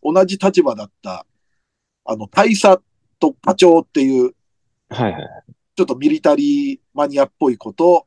[0.03, 1.27] 同じ立場だった、
[2.05, 2.83] あの、大佐
[3.19, 4.35] と課長っていう、
[4.89, 5.23] はいはい。
[5.77, 8.07] ちょっとミリタリーマニアっぽいこと、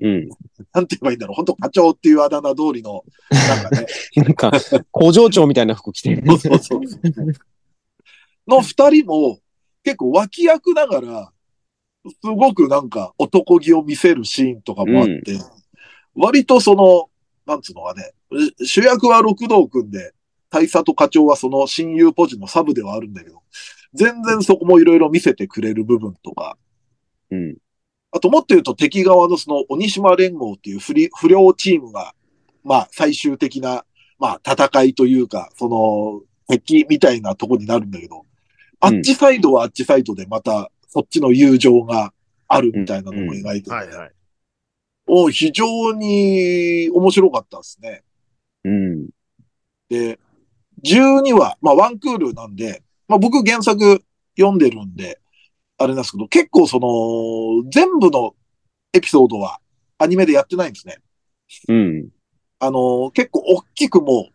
[0.00, 0.28] うん。
[0.72, 1.34] なんて言えばいいんだろう。
[1.36, 4.52] 本当課長っていうあだ名通りの、なんかね、 なんか、
[4.90, 6.22] 工場長みたいな服着てる。
[6.26, 6.80] そうそうそう。
[8.46, 9.40] の二人も、
[9.82, 11.32] 結構脇役ながら、
[12.10, 15.38] すごくなんか男気を見せるシーンとかもあって、
[16.14, 17.08] 割とその、
[17.46, 18.12] なんつうのはね、
[18.64, 20.12] 主役は六道くんで、
[20.50, 23.42] 大佐と課長はその親友ポジのサブではあるんだけど、
[23.94, 26.56] 全然そこもいろいろ見せてくれる部分とか、
[27.30, 27.56] うん。
[28.12, 32.14] あともっと言うと敵側のその鬼島連合っていう不利不良チームが、
[32.64, 33.84] まあ最終的な、
[34.18, 38.24] まあ戦いというか、その敵みたいなとこになるんだけど、
[38.80, 42.12] あっちサイドはあっちサイドでまたそっちの友情が
[42.48, 44.10] あるみたいなのも描いてて、はいはい。
[45.06, 48.02] お非常に面白かったですね。
[48.64, 49.08] うん。
[49.88, 50.18] で、
[50.82, 54.02] 12話、まあワンクールなんで、まあ僕原作
[54.38, 55.20] 読んでるんで、
[55.78, 58.34] あれなんですけど、結構その、全部の
[58.92, 59.60] エピソードは
[59.98, 60.96] アニメでやってないんですね。
[61.68, 62.08] うん。
[62.58, 64.34] あの、結構大きくもう、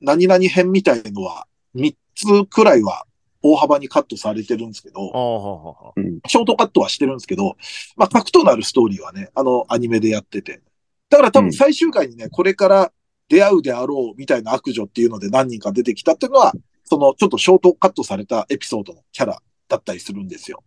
[0.00, 3.06] 何々編みたいのは3つくらいは
[3.42, 5.94] 大幅にカットされてるんですけど。
[6.26, 7.56] ショートカットはしてるんですけど、
[7.96, 10.62] まあ、核となるストーリーはね、あの、アニメでやってて。
[11.08, 12.92] だから多分最終回にね、これから
[13.28, 16.52] 出会うであろうみたいな悪女っていうので何人か出てきたっていうのは、
[16.84, 20.62] そのちょっとショートカットされたエピソードのキャラだったりするんですよ。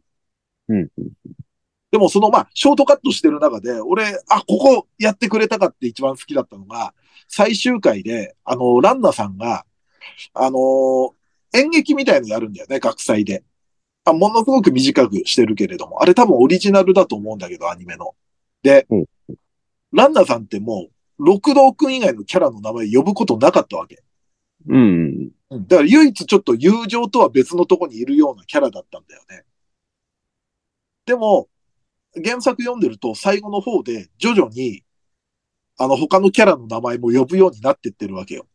[0.68, 0.90] うん。
[1.92, 6.94] でもそのまあ、ショートカットしてる中で、俺、あ、ここやってくれたかって一番好きだったのが、
[7.28, 9.66] 最終回で、あの、ランナさんが、
[10.34, 11.14] あの
[11.54, 13.44] 演劇みたいのやるんだよね、学祭で。
[14.06, 18.16] あ、ものすごく短くしてるけれども、あれ多分オリジナルだと思うんだけど、アニメの。
[18.64, 19.06] で、うん
[19.92, 24.04] ランナーさんってもう、六道くん以外のキャラの名前呼ぶことなかったわけ。
[24.68, 25.30] うん。
[25.50, 29.44] だから唯一ちょっと友情とは別のとこにいるようなキャラだったんだよね。
[31.06, 31.50] でも、
[32.24, 34.84] 原作読んでると最後の方で徐々に、
[35.78, 38.46] あの他のキャラの名前も呼ぶようになってってるわけよ。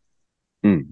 [0.62, 0.87] うん。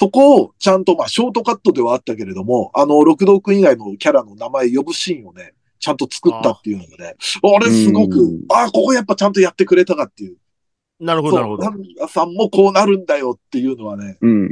[0.00, 10.36] そこをちゃんとまあショートカットではあったけれども、あの六道くん以外のキャラの名前呼ぶシーンをね、ちゃんと作ったっていうのがね、あれすごくうん、ああ、ここやっぱちゃんとやってくれたかっていう。
[11.00, 14.48] なるほど、なるほどナさんもこうなるんだよっていうのはね、うん。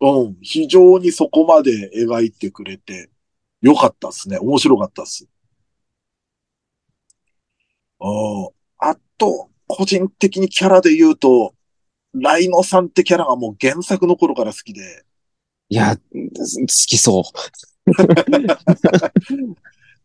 [0.00, 3.10] うん、非常にそこまで描いてくれて、
[3.62, 4.38] よかったっすね。
[4.38, 5.28] 面白かったっす。
[8.00, 8.48] うん。
[8.78, 11.53] あと、個人的にキャラで言うと、
[12.14, 15.04] ライノさんってキャラがもう原作の頃から好きで、
[15.68, 16.02] いや、好
[16.66, 17.24] きそ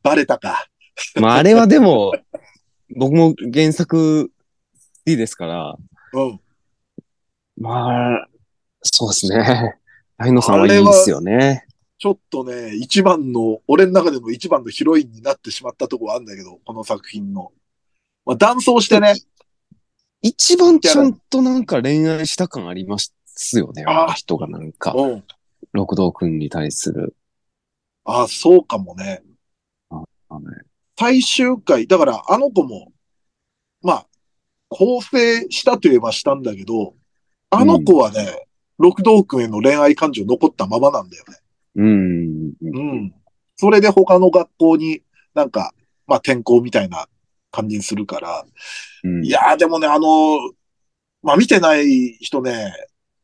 [0.02, 0.68] バレたか。
[1.16, 1.22] う。
[1.22, 2.14] まあ、あれはでも、
[2.96, 4.32] 僕も原作好
[5.06, 5.78] きですから、
[6.14, 6.40] うん。
[7.58, 8.28] まあ、
[8.82, 9.78] そうですね。
[10.18, 11.66] ライノさんはいいですよね。
[11.98, 17.52] ちょっとね、一番の、俺の中でも一番のヒロインになってしまったとこはあるんだけど、この作品の。
[18.26, 19.16] まあ、断層してね、
[20.22, 23.84] 一番ちゃんとなんか恋愛した感ありますよね。
[23.88, 25.24] あーあの人がなんか、うん。
[25.72, 27.16] 六道くんに対する。
[28.04, 29.24] ああ、そうかもね。
[29.90, 30.58] あのね
[30.98, 32.92] 最終回、だからあの子も、
[33.82, 34.08] まあ、
[34.68, 36.96] 構成したといえばしたんだけど、
[37.50, 38.46] あの子はね、
[38.78, 41.38] 六道くんへの恋愛感情残ったままなんだよね。
[41.76, 42.54] うん。
[42.62, 43.14] うん。
[43.56, 45.02] それで他の学校に
[45.34, 45.74] なんか、
[46.06, 47.08] まあ転校みたいな
[47.52, 48.46] 感じにするから。
[49.04, 50.38] うんいやーでもね、あの、
[51.22, 52.74] まあ見てない人ね、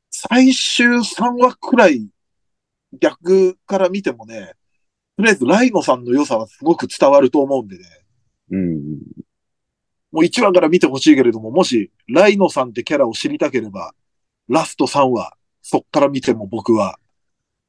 [0.10, 2.08] 最終3話くらい
[3.00, 4.54] 逆から見てもね、
[5.18, 7.86] とりあえずライノさんの良さはすごく伝わると思うんでね。
[8.52, 8.82] うん。
[10.12, 13.94] もう1話から見てほしいけれども、もし、ライノさんってキャラを知りたければ、
[14.48, 17.00] ラスト3話、そっから見ても僕は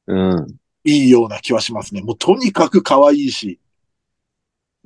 [0.07, 0.47] うん。
[0.83, 2.01] いいような気はしますね。
[2.01, 3.59] もうとにかく可愛いし、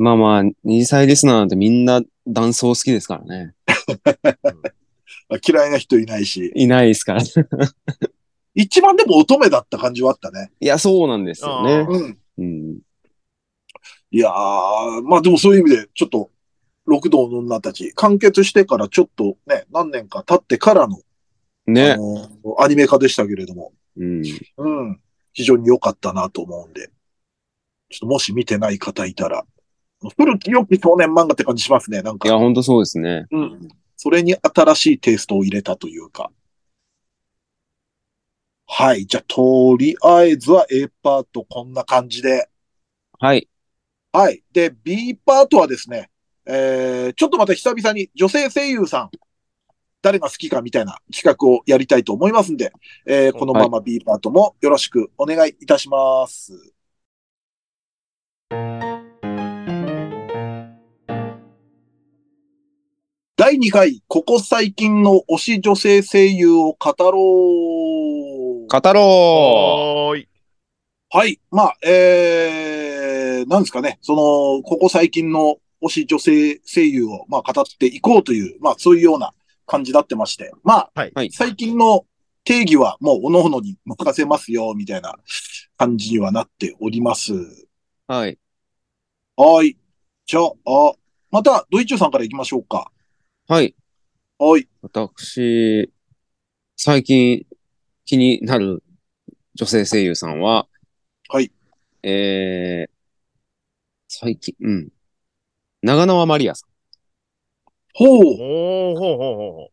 [0.02, 3.54] まあまあ、二次祭リスナーなんてみんなダンス好きですからね。
[5.48, 7.22] 嫌いな人いないし、いないですから。
[8.56, 10.52] 一番でも乙女だった感じはあったね。
[10.60, 11.86] いや、そうなんですよね。
[11.88, 12.18] うん。
[12.40, 12.80] うん。
[14.10, 16.32] いやー、まあでもそういう意味で、ちょっと、
[16.86, 21.96] 六道の女たち、完結してからちょっとね、何年か経ってからの、あね。
[21.96, 22.28] の
[22.60, 24.24] アニメ化でしたけれども、うん。
[24.58, 25.00] うん、
[25.32, 26.90] 非常に良かったなと思うんで、
[27.90, 29.46] ちょっともし見てない方いたら、
[30.18, 32.28] 古き良き少年漫画って感じしますね、なんか。
[32.28, 33.28] いや、ほんとそうですね。
[33.32, 33.68] うん。
[33.96, 36.32] それに新しいテイストを入れたというか。
[38.66, 39.06] はい。
[39.06, 42.50] じゃあ、とりあえずは A パートこんな感じで。
[43.20, 43.48] はい。
[44.12, 44.44] はい。
[44.52, 46.10] で、B パートはですね、
[46.46, 49.10] えー、ちょっとまた久々に女性声優さん、
[50.02, 52.74] 誰が好きかみたいな企画をやりたいと思いますんで、
[53.06, 56.74] えー、このまま B パートもよろしくお願いいたします。
[63.52, 67.20] 第2回、ここ最近の推し女性声優を語ろ
[68.64, 68.68] う。
[68.70, 69.02] 語ろ
[70.10, 70.30] はーい。
[71.10, 71.42] はい。
[71.52, 74.00] まあ、えー、なんですかね。
[74.02, 79.34] その、ここ最近の推し女性声優を、まあ、語っていこうという、まあ、そういうような
[79.66, 80.54] 感じになってまして。
[80.64, 81.12] まあ、はい。
[81.14, 82.06] はい最近の
[82.46, 85.18] 定義はもう、各々に任せますよ、みたいな
[85.76, 87.34] 感じにはなっております。
[87.34, 87.68] う。
[88.08, 88.40] はい。
[89.36, 89.76] はい。
[90.26, 90.94] じゃあ、
[91.32, 92.90] また、ドイチューさんから行きましょうか。
[93.52, 93.76] はい。
[94.40, 94.66] はい。
[94.82, 95.92] 私、
[96.78, 97.46] 最近
[98.06, 98.82] 気になる
[99.56, 100.70] 女性声優さんは、
[101.28, 101.52] はい。
[102.02, 102.92] えー、
[104.08, 104.90] 最近、うん。
[105.82, 106.70] 長縄マリアさん。
[107.94, 108.08] ほう。
[108.08, 109.70] ほうほうほう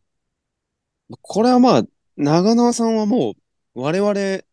[1.05, 1.83] ほこれはまあ、
[2.17, 3.35] 長縄さんはも
[3.75, 4.43] う、我々、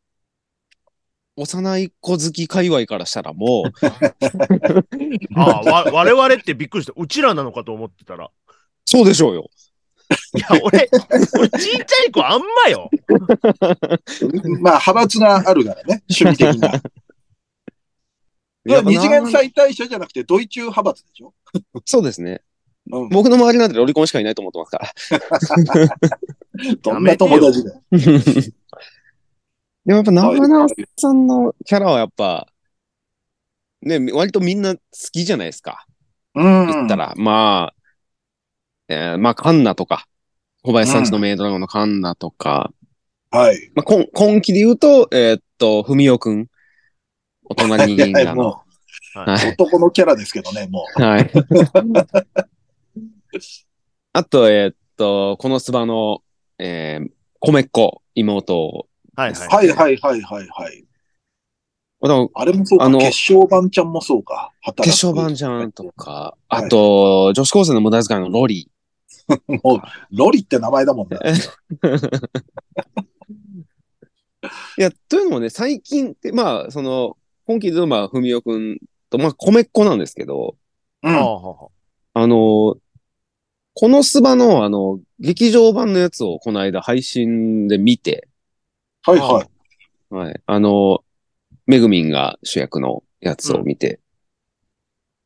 [1.34, 3.72] 幼い子好き界隈からしたらもう、う。
[5.34, 6.92] ああ、わ、我々ってびっくりした。
[6.96, 8.30] うちらなのかと思ってたら。
[8.86, 9.50] そうでしょうよ。
[10.34, 10.88] いや、俺、
[11.34, 12.88] 俺ちっちゃい子あんまよ。
[14.60, 16.80] まあ、派閥があるからね、趣味的な。
[18.64, 21.34] やっぱ二次元再退者じゃなくて、ドイツ派閥でしょ？
[21.84, 22.42] そうですね。
[22.90, 23.08] うん。
[23.08, 24.78] 僕の周りなんてロリコンしかいないと思ってますか
[25.88, 25.98] ら。
[26.82, 27.82] どんな友達だよ。
[27.90, 27.98] で
[29.92, 32.46] もやっぱ長縄さんのキャラはやっぱ、
[33.82, 34.80] ね、割とみんな好
[35.12, 35.86] きじゃないですか。
[36.34, 36.66] うん。
[36.66, 37.12] 言ったら。
[37.16, 37.74] まあ、
[38.88, 40.06] えーまあ、カンナとか、
[40.62, 42.72] 小林さんちのメイドラゴンのカンナとか、
[43.30, 43.70] はい。
[43.74, 46.46] まあ、今今期で言うと、えーっと、ふみおくん。
[47.48, 48.62] 大人に銀いや河の。
[49.14, 49.50] はい。
[49.52, 51.30] 男のキャラですけどね、もはい。
[54.12, 56.22] あと、えーっと、このスバの、
[56.58, 58.88] えー、米っ子、妹。
[59.14, 59.34] はいう。
[59.34, 59.48] はい。
[59.48, 60.84] はいはいはいはいはい。
[62.34, 64.52] あれもそうか、あの決勝版ちゃんもそうか。
[64.76, 68.70] 決勝版じゃんとか、はいあと、女子高生の無駄遣いのロリ。
[69.62, 71.18] もう、ロリって名前だもんね。
[74.78, 78.78] いや、というのもね、最近って、まあ、その、今期での、まあ、ふみおくん
[79.10, 80.56] と、まあ、米っ子なんですけど、
[81.02, 81.14] うん。
[81.14, 81.68] は
[82.14, 82.76] あの、
[83.74, 88.28] このスバの、あの、劇場版のやつをこの間配信で見て、
[89.02, 90.14] はいはい。
[90.14, 90.40] はい。
[90.46, 91.04] あの、
[91.66, 94.00] めぐみんが主役のやつを見て、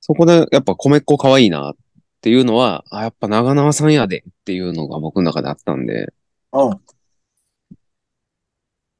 [0.00, 1.76] そこでやっぱ米っ子可愛いなっ
[2.20, 6.12] ていうのは、あ、やっぱ長縄さんやでっていうのが僕の中であったんで、
[6.52, 6.80] うん。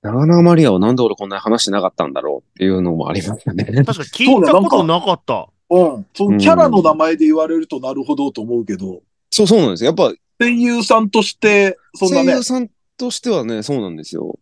[0.02, 3.66] 長縄マリアをなんで俺こんなに話してなかったんだろうっていうのもありましたね。
[3.70, 5.48] あ 確か聞いたことなかった。
[5.68, 6.06] うん。
[6.14, 9.88] そのキャラの名前で言われるとなるほどと思うけど、そうそうなんですよ。
[9.88, 14.38] やっぱ声優さんとして、そんなね声優、さんとしてはね、そうなんですよ。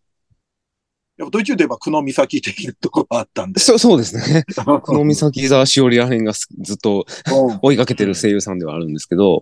[1.18, 3.60] やっぱドイツで言えば久野美咲的なところがあったんで。
[3.60, 4.44] そうそうですね。
[4.64, 9.40] この岬沢しおりらへんがすずっとうん追いかけてる声優さんではあるんですけど、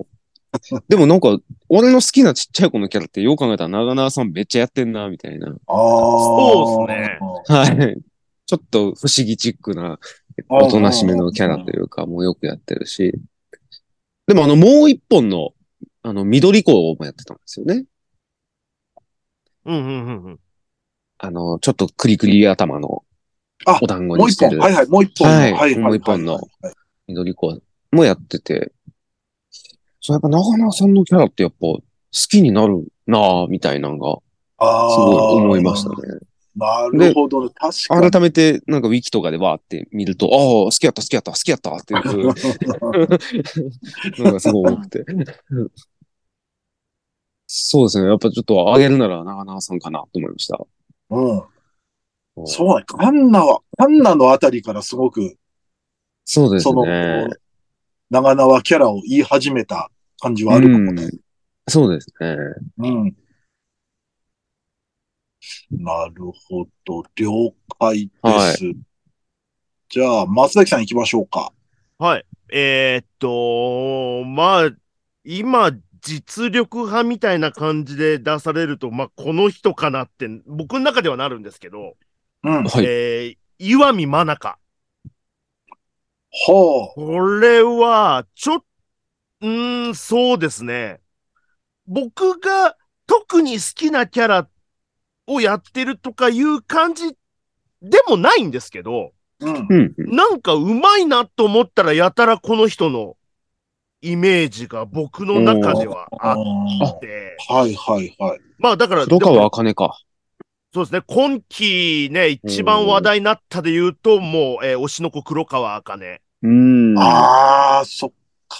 [0.88, 5.48] でもなんか、俺の好きなちっちゃい子のキャラってよう考えたら長縄さんめっちゃやってんな、みたいな。
[5.48, 5.56] ああ。
[5.66, 7.18] そうっすね
[7.80, 7.96] はい。
[8.46, 9.98] ちょっと不思議チックな、
[10.48, 13.12] おとなしめのキャラというか、もうよくやってるし。
[14.26, 15.52] でもあの、もう一本の、
[16.02, 17.84] あの、緑子もやってたんですよね。
[19.64, 20.40] うんうんうんうん。
[21.18, 23.04] あの、ちょっとクリクリ頭の
[23.64, 24.50] あお団子もう一本。
[24.50, 25.34] にしてるはいはい、もう一本の。
[25.34, 25.78] はいはいはい。
[25.78, 26.40] もう一本の
[27.08, 27.60] 緑子
[27.92, 28.72] もやってて、
[30.00, 34.18] そう、やっぱ長縄さんのキャラってやっぱ好きになるなぁ、みたいなのが、
[34.58, 34.90] ああ。
[34.90, 35.96] すごい思いましたね。
[36.56, 37.50] なるほどね。
[37.54, 38.10] 確かに。
[38.10, 42.24] 改めて、なんかウィキとかでわーって見ると、ああ、好きやった、好きやった、好きやったっていう
[44.24, 45.04] のが すごい多くて。
[47.46, 48.08] そうですね。
[48.08, 50.58] やっぱちょっとあげるなら長縄さんかなと思いました。
[51.10, 51.42] うん。
[52.44, 52.84] そうね。
[52.86, 55.36] カンナは、カンナのあたりからすごく、
[56.24, 57.28] そうですそのね。、
[58.10, 59.90] 長縄キャラを言い始めた
[60.20, 61.08] 感じはあるかもね。
[61.68, 62.36] そうですね。
[62.78, 63.16] うん。
[65.70, 67.02] なるほど。
[67.16, 68.64] 了解です。
[69.88, 71.52] じゃあ、松崎さん行きましょうか。
[71.98, 72.24] はい。
[72.52, 74.70] えーっと、まあ、
[75.24, 75.70] 今、
[76.06, 81.96] 実力派みたいな感じで出されると、まあ、この人かなって、僕の中ではなるんですけど、
[82.44, 82.62] うん。
[82.62, 82.84] はい。
[82.84, 84.56] えー、岩見真中。
[86.30, 86.94] ほう。
[86.94, 88.64] これは、ちょっ、
[89.40, 91.00] うーん、そうですね。
[91.88, 92.76] 僕が
[93.08, 94.48] 特に好きなキャラ
[95.26, 97.16] をやってるとかいう感じ
[97.82, 99.66] でもないんですけど、うん。
[99.68, 99.94] うん。
[100.14, 103.16] なんかうまいなと思ったらやたらこの人の
[104.02, 108.40] イメージが僕の中ではあって、はいはいはい。
[108.58, 109.98] まあだから、黒川茜か。
[110.72, 116.20] そうですね、今期ね、一番話題になったで言うと、もう、えー推しの子黒川茜。
[116.42, 116.98] うん。
[116.98, 118.10] ああ、そっ
[118.48, 118.58] か。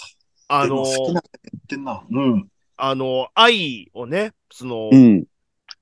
[0.48, 1.22] あの好きなっ
[1.68, 2.02] てんな。
[2.10, 2.48] うん。
[2.78, 5.24] あの、愛をね、その、うん。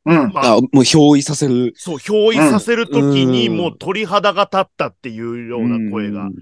[0.06, 0.32] うん。
[0.32, 1.72] まああ、もう憑依させる。
[1.76, 6.22] そう、憑依させるときに、うんもう鳥肌が立ったっていうような声が。
[6.22, 6.34] うんうん。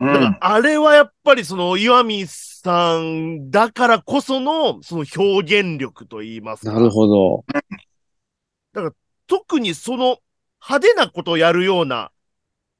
[0.00, 6.72] だから、あれはやっぱりその、岩見さんだからこその、その表現力と言いますか。
[6.72, 7.44] なるほど。
[9.26, 10.18] 特にその、
[10.66, 12.10] 派手なことをやるような、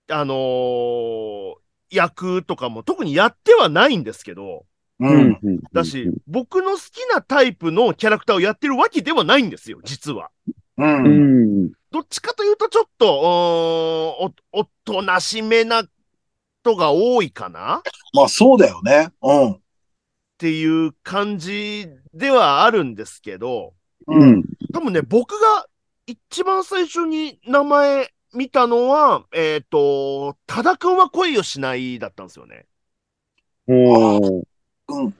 [0.09, 1.55] あのー
[1.93, 4.65] 役とかも特にやってはないんですけど、
[5.01, 5.39] うん。
[5.43, 5.61] うん。
[5.73, 10.31] だし、僕の好きなタイプのキャラクターをやってるわけではないんですよ、実は。
[10.79, 10.85] う。
[10.85, 11.73] うんん。
[11.91, 15.83] どっちかというと、ちょっと、お、おとなしめな
[16.63, 17.79] 人が多いかな？
[17.79, 17.83] っ
[18.13, 19.11] まあそうだよね。
[19.23, 19.61] うん。
[20.39, 23.75] ていう感じではあるんですけど、
[24.07, 24.45] うん。
[24.73, 25.67] 多分ね、僕が
[26.07, 32.67] 一番最初に名前見たのは、えっ、と、多田くんは恋をしないだったんですよね。
[33.67, 34.43] おー
[34.89, 35.15] うん。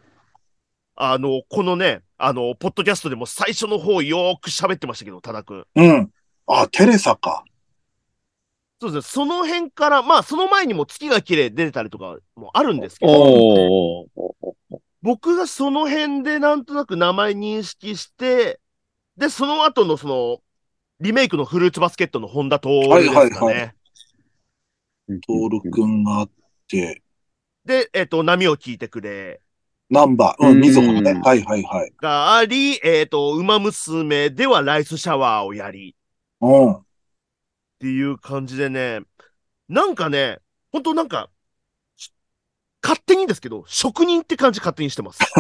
[0.97, 5.67] あの、このね、あの、ポッドキャストでも最初の方よーく喋ってましたけど、多田くん。
[5.75, 6.11] うん。
[6.47, 7.45] あ、テレサか。
[8.81, 9.11] そうですね。
[9.13, 14.07] その辺から、まあ、その前にも月が綺麗出てたりとかもあるんですけど。
[15.03, 18.61] 僕がその辺でなんとなく名前認識して、
[19.17, 20.39] で、その後のその、
[21.01, 22.95] リメイクのフルーツバスケットの本田徹ですかね。
[22.95, 23.75] はいはいは
[25.27, 26.31] トールくんがあっ
[26.69, 27.03] て、
[27.65, 29.41] で、えっ、と、波を聞いてくれ
[29.91, 31.21] ナンバー、う、うんんみずほのね。
[31.23, 31.93] はいはいはい。
[32.01, 35.97] があり、えっ、と、馬娘ではライスシャワーをやり、
[36.41, 36.79] うん。
[37.81, 39.01] っていう感じでね、
[39.71, 40.39] なんかね、
[40.71, 41.31] ほんとなんか、
[41.97, 42.13] し
[42.83, 45.21] 勝手にですけど、職人って感じ勝手にしてます。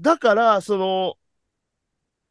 [0.00, 1.18] だから、その、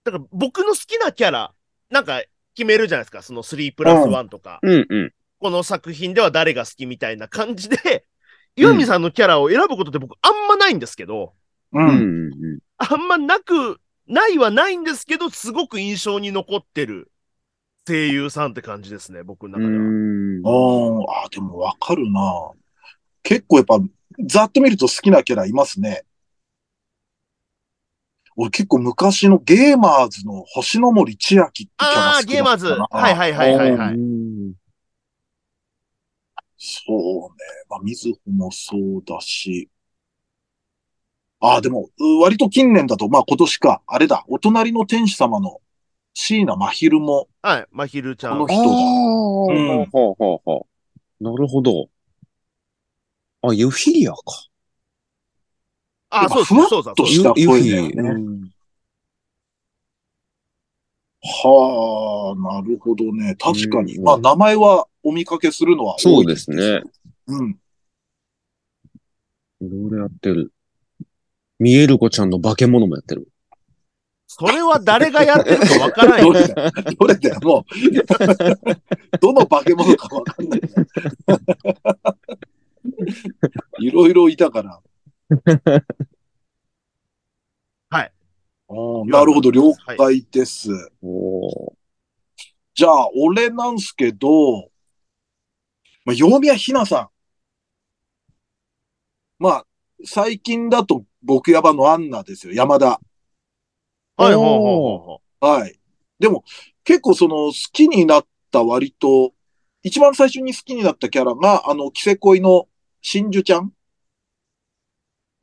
[0.05, 1.53] だから僕の好きなキャラ、
[1.91, 2.23] なんか
[2.55, 5.13] 決めるじゃないですか、その3プラス1とか、うんうん。
[5.37, 8.07] この作品では誰が好きみたいな感じで、
[8.57, 11.35] 岩見さんのキャラを選ぶことって僕あんまないんですけど、
[11.73, 11.79] う。
[11.79, 11.95] うんうん。
[11.95, 12.59] うん。
[12.77, 17.11] あんまなく、ないはないんですけど、すごく印象に残ってる
[17.85, 19.83] 声優さんって感じですね、僕のう中では。
[19.83, 21.07] ん。
[21.13, 22.51] ああ、でもわかるな。
[23.23, 23.79] 結構やっぱ、
[24.25, 26.03] ざっと見ると好きなキャラいますね。
[28.35, 32.67] 俺結構昔のゲーマーズの星の森千秋ってキャラああ、好きゲーマーズ。
[32.67, 33.93] はいはいはいはいはい。
[33.95, 34.53] うん
[36.59, 37.37] そうね。
[37.69, 39.69] まあ、みずほもそうだし。
[41.39, 45.61] ああ、でも、う割と近年だと、まあ今年か、あれだ、お隣の天使様の
[46.13, 48.39] 椎名真昼も、はい、まひるちゃん。
[48.39, 48.69] この人だ
[49.49, 50.67] うんほうほうほ
[51.19, 51.23] う。
[51.23, 51.89] なるほど。
[53.43, 54.19] あ、ユフィリアか。
[56.09, 57.29] ああ、そうですふわっそうだ、とそうだ。
[57.35, 58.51] したユフィ声だよねうん
[61.29, 63.35] はあ、なるほどね。
[63.35, 63.97] 確かに。
[63.97, 66.81] うんまあ名前はお見かけするのは多そういですね。
[67.27, 67.59] うん。
[69.59, 70.53] いろいろやってる。
[71.59, 73.27] 見える子ちゃんの化け物もやってる。
[74.27, 76.33] それは誰がやってるかわからんよ。
[76.33, 76.65] どれだ？
[76.65, 76.71] よ。
[76.99, 77.39] どれだよ。
[77.41, 77.63] もう、
[79.19, 80.61] どの化け物かわかんない。
[83.79, 84.81] いろいろいたから。
[87.89, 88.11] はい。
[88.69, 90.69] うんなるほど、了解です。
[91.01, 91.77] おー
[92.75, 94.69] じゃあ、俺なんすけど、
[96.05, 97.09] まあ、陽宮ひなさ
[99.39, 99.43] ん。
[99.43, 99.65] まあ、
[100.05, 103.01] 最近だと、僕ヤバのアンナですよ、山田。
[104.15, 105.77] はい、ほうほうほうほはい。
[106.19, 106.45] でも、
[106.85, 109.33] 結構その、好きになった割と、
[109.83, 112.69] 一番最初に好きになったキャラが、あの、キセ恋の
[113.01, 113.73] 真珠ちゃん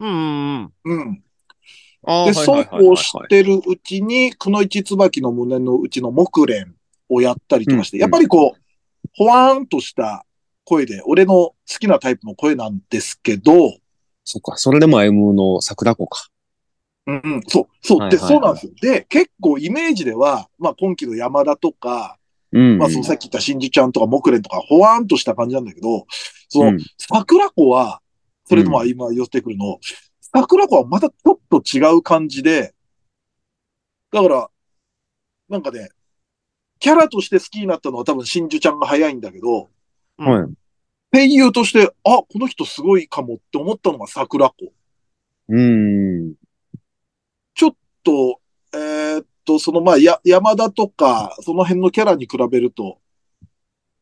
[0.00, 0.06] う。
[0.06, 1.22] うんうんうん。
[2.24, 6.72] で、そうはいはいはいはいこうしてるうちに、くのいち椿の胸のうちの木蓮
[7.10, 8.60] をやったりとかして、うんやっぱりこう、
[9.12, 10.24] ほわーんとした
[10.64, 13.52] 声で、俺の好きなタイプの声なんですけど、
[14.24, 16.28] そっか、それでも M の桜子か。
[17.06, 18.72] うんうん、そう、そう、で、はいはいはいそうなんですよ。
[18.80, 22.18] で、結構イメージでは、まあ今期の山田とか、
[22.52, 22.78] うん。
[22.78, 26.06] まあそのさっき言った真珠ちゃんとか木蓮とか、ほわーんとした感じなんだけど、
[26.48, 28.00] その、うん桜子は、
[28.46, 29.78] それとも今寄ってくるの、
[30.20, 32.74] 桜子はまたちょっと違う感じで、
[34.10, 34.50] だから、
[35.48, 35.90] なんかね、
[36.78, 39.68] キャラとして好きになったのは多分真珠ちゃんが早いんだけど、
[40.18, 40.54] うん
[41.14, 41.28] はい。
[41.28, 44.72] 声優として、あ、この人すごいかもって思ったのが桜子。
[45.48, 46.34] うん。
[48.04, 48.40] と、
[48.72, 52.98] えーっと、そのまあ、や、山田とか、その辺のキャラに比べると、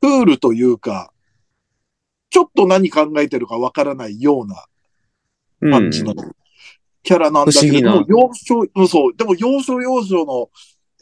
[0.01, 1.13] クールというか、
[2.29, 4.65] ちょっと何考えてるかわからないような
[5.61, 6.15] うん感じの
[7.03, 8.05] キャラなんだけど、
[8.75, 10.51] うんそう、でも要所要所の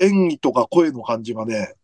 [0.01, 1.75] 演技とか声の感じがね、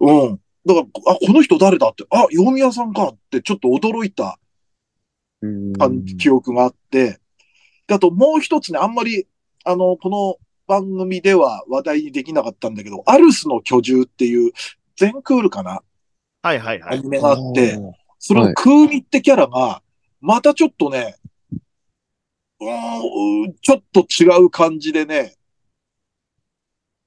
[0.00, 0.40] うん。
[0.64, 4.38] だから、あ、この人誰だって、あ、洋宮さんかってちょっと驚いた
[6.18, 7.18] 記憶があって、
[7.86, 9.26] であともう一つね、あんまり、
[9.64, 10.36] あの、この
[10.66, 14.52] 番組では話題にできなかったんだけど、アルスの居住っていう、
[14.96, 15.82] 全クールかな？
[16.42, 16.98] はいはいはい。
[16.98, 17.92] アニメがあって、ー。
[18.18, 19.82] その空見ってキャラが、
[20.20, 21.16] またちょっとね、
[22.60, 25.34] うーん、ちょっと違う感じでね、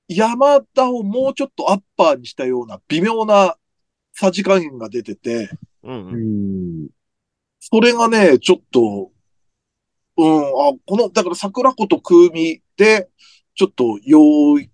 [0.07, 3.55] 山田をもうちょっとアッパーにしたような微妙な
[4.13, 5.49] さじ加減が出てて、
[5.83, 6.87] うん。
[7.59, 9.11] それがね、ちょっと、
[10.17, 13.09] うん、あ、この、だから桜子と空見で、
[13.55, 14.19] ちょっと、陽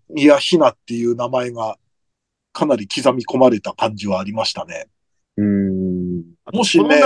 [0.09, 1.77] 宮ひなっていう名前が、
[2.53, 4.87] かなり刻み込まれた感じはありましたね。
[5.37, 6.23] うん。
[6.53, 7.01] もしね、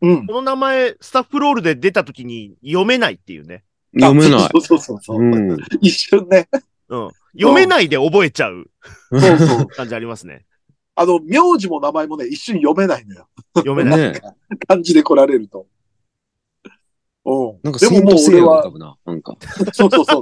[0.00, 0.26] うん。
[0.26, 3.64] この名前、スタッフロールで出た時に読めないっていうね。
[3.98, 4.48] 読めない。
[4.52, 5.20] そうそうそうそう。
[5.20, 5.56] うん。
[5.80, 6.48] 一瞬ね。
[6.88, 7.10] うん。
[7.34, 8.70] 読めないで覚えちゃう
[9.10, 9.66] そうそう。
[9.66, 10.44] 感じありますね。
[10.94, 13.28] あの、名字も名前もね、一瞬読めないのよ。
[13.56, 14.12] 読めない。
[14.12, 14.20] ね
[14.66, 15.66] 漢字で来られると。
[17.24, 17.58] うん。
[17.62, 18.62] なんかでももう俺は。
[19.72, 20.20] そうそうそう。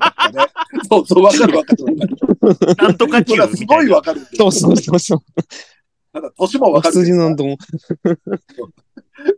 [0.89, 2.77] そうそう、わかるわかるわかる。
[2.77, 3.67] なんとか級みたいな。
[3.67, 4.21] ごいわかる。
[4.35, 5.19] そうそうそうそう。
[6.13, 7.57] ただ、年もわかるなんとも。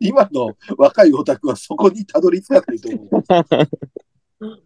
[0.00, 3.08] 今の若いオタクはそこにたどり着かないと思
[4.40, 4.62] う。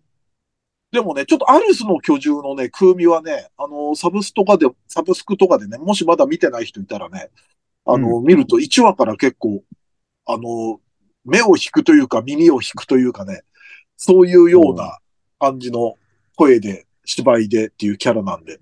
[0.97, 7.29] でもね、ちょっとアルスの居住のね、空味はね、あの、サブスとかで、サブスクとかでね、もしまだ見てない人いたらね、
[7.85, 9.63] あの、見ると1話から結構、
[10.25, 10.81] あの、
[11.27, 13.43] 目を引くというか耳を引くというかね、
[13.99, 15.01] そういうような
[15.39, 15.97] 感じの
[16.35, 18.59] 声で、芝居でっていうキャラなんで。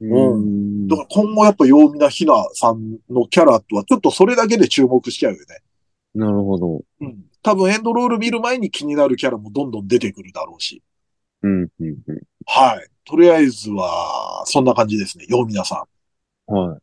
[0.00, 5.44] うんだから今後やっぱ陽美なひなさんのキャラとはちょっとそれだけで注目しちゃうよね。
[6.14, 6.82] なるほど。
[7.00, 7.24] うん。
[7.42, 10.82] 多分エンドロール見る前に気になるキャラもどんどん出てくるだろうし。
[11.42, 12.20] うん、うん、うん。
[12.46, 12.88] はい。
[13.04, 15.26] とりあえずは、そんな感じですね。
[15.28, 15.86] 陽美なさ
[16.46, 16.78] はん。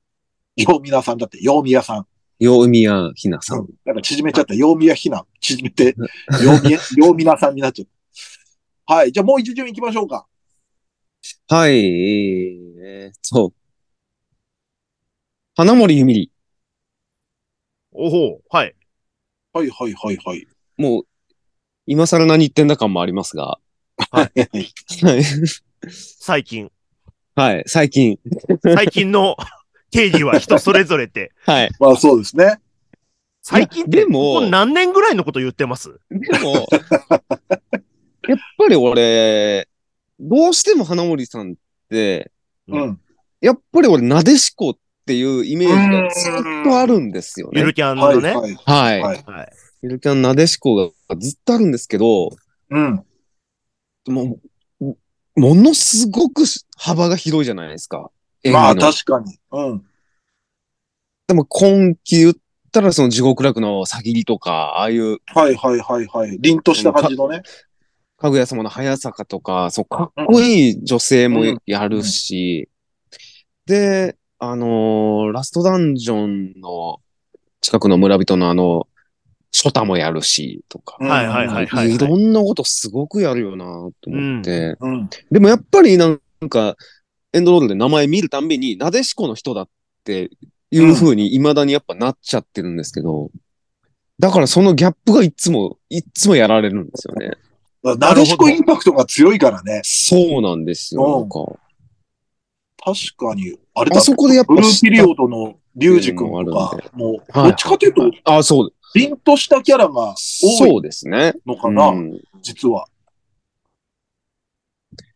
[0.55, 2.07] 陽美なさんだって、陽美屋さん。
[2.39, 2.45] い。
[2.45, 3.67] ようみやひなさん。
[3.85, 4.53] なんか縮めちゃった。
[4.53, 5.25] 陽美屋ひな。
[5.39, 5.95] 縮めて、
[6.43, 7.87] 陽美、陽美なさんになっちゃっ
[8.87, 8.95] た。
[8.95, 9.11] はい。
[9.11, 10.27] じゃあもう一巡行きましょうか。
[11.47, 11.85] はい、
[12.79, 13.53] えー、そう。
[15.55, 16.31] 花森ゆみり。
[17.93, 18.75] おほう、はい。
[19.53, 20.47] はいはいはいはい。
[20.77, 21.03] もう、
[21.85, 23.59] 今更何言ってんだ感もありますが。
[24.11, 24.31] はい。
[26.19, 26.71] 最近。
[27.35, 28.19] はい、最近。
[28.61, 29.35] 最近の
[29.91, 31.31] 定義は人それぞれって。
[31.45, 31.71] はい。
[31.79, 32.59] まあそうですね。
[33.41, 35.99] 最近って、でも何年ぐらいのこと言ってます？
[36.09, 36.67] でも、
[38.27, 39.67] やっぱり俺、
[40.19, 41.55] どうしても花森さんっ
[41.89, 42.31] て、
[42.67, 42.99] うん。
[43.41, 44.73] やっぱり俺、なでしこっ
[45.05, 47.59] ていうイメージがずっとあるんですよね。
[47.59, 48.33] ゆるキャンはいのね。
[48.33, 48.55] はい。
[48.55, 49.01] はい。
[49.01, 49.23] はい。
[49.25, 49.53] はい。
[49.81, 52.29] ゆるキャンなでしこがずっとあるんですけど、
[52.69, 53.03] うん。
[54.07, 54.39] も
[54.79, 54.95] う、
[55.35, 56.43] ものすごく
[56.77, 58.11] 幅が広いじゃないですか。
[58.51, 59.39] まあ確かに。
[59.51, 59.83] うん。
[61.27, 62.33] でも今期言っ
[62.71, 66.37] たらその地獄楽のさぎりとか、ああいうはいはいはいはい。
[66.39, 67.41] 凛とした感じのね。
[68.17, 72.69] かぐや様の早坂とか、そう、かっこいい女性もやるし、
[73.65, 76.99] で、あのーラストダンジョンの
[77.61, 78.87] 近くの村人のあの、
[79.53, 80.97] ショタもやるし、とか。
[80.99, 83.65] はいはいはいはいいろんなことすごくやるよな
[84.01, 85.09] と思って、うん。
[85.31, 86.75] でもやっぱりなんか、
[87.31, 89.69] エンドロールで名前見るたんびに、なでしこの人だっ
[90.03, 90.31] て
[90.71, 93.29] いう風に未だにやっぱなっちゃってるんですけど、
[94.19, 97.31] だからそのギャップがいつも、いつもやられるんですよね。
[97.83, 99.81] なでしこインパクトが強いからね。
[99.83, 101.19] そうなんですよ。
[101.19, 101.45] なんか
[102.83, 103.55] 確かに。
[103.75, 111.33] あれだあそこでやっぱブルーピリオドのリュウジ君とか、もう、はいどっちかというと、あ、そう、凛としたキャラが多そいうですね。
[111.45, 112.85] のかな、うん実は。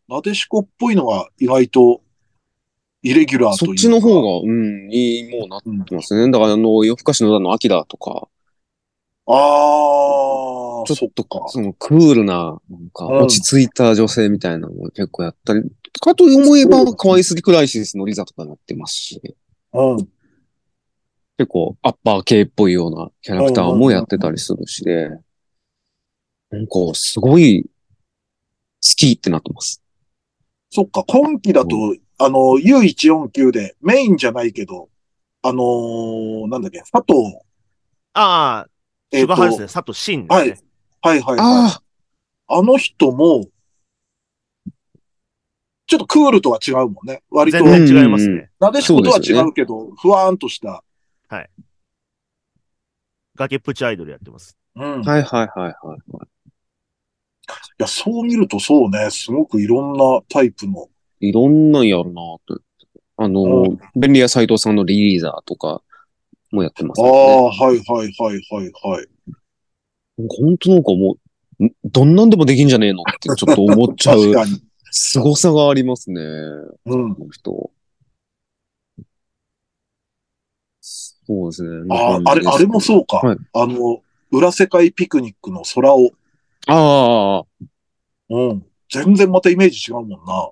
[0.08, 2.00] なでしこっぽいのが意外と、
[3.02, 3.72] イレギュラーというか。
[3.72, 6.30] そっちの方が、うん、いい、もうなってますね。
[6.32, 8.28] だから、あの、夜更かしの歌の秋だとか、
[9.30, 11.44] ああ、ちょっとか。
[11.48, 15.62] そのクールな、なんか、うん落ち着いた女性みたいなのも結構やったり、
[16.00, 19.20] かと思えば、可愛すぎクライシスのリザとかなってますし、
[19.74, 20.08] うん。
[21.38, 25.08] 結構アッパー系っぽいようなキャラクターもやってたりするしで、
[26.50, 27.68] なんか、すごい、好
[28.80, 29.80] きってなってます。
[30.70, 31.76] そっか、今期だと、
[32.18, 34.88] あの、U149 でメインじゃないけど、
[35.42, 37.38] あのーなんだっけ、佐藤、
[38.14, 38.68] ああ、
[39.12, 40.68] えっ、と、シュガーハウスで佐藤真ですね。
[41.02, 41.38] はいはいはい。
[41.38, 41.80] あ
[42.48, 43.46] あの人も、
[45.86, 47.22] ちょっとクールとは違うもんね。
[47.30, 48.50] 割と、全然違いますね。
[48.58, 50.82] なでしことは違そうけど、ふわーんとした。
[53.36, 54.56] 崖っぷちアイドルやってます。
[54.74, 54.84] うん。
[54.84, 56.28] あ、はいはいはいはいはい。
[57.46, 60.88] いや、そう見るとそうね、すごくいろんなタイプの。
[61.20, 62.60] いろんなんやるなと。
[63.16, 65.82] あの、うん便利屋斎藤さんのリリーザーとか
[66.52, 67.08] もやってますね。
[67.08, 69.06] あ、はいはいはいはいはい。
[70.16, 71.16] 本当なんかも
[71.60, 74.62] う、んどんなんでもできんじゃねえのってちょっと思っちゃう確かに。
[74.90, 76.20] 凄さがありますね。
[76.86, 77.14] うん。
[77.14, 77.70] この人。
[81.28, 81.86] そうですね。
[81.90, 83.18] ああ、あれ、あれもそうか。
[83.18, 86.10] はいあの、裏世界ピクニックの空を。
[86.66, 87.64] ああ。
[88.30, 88.66] うん。
[88.90, 90.50] 全然またイメージ違うもんな。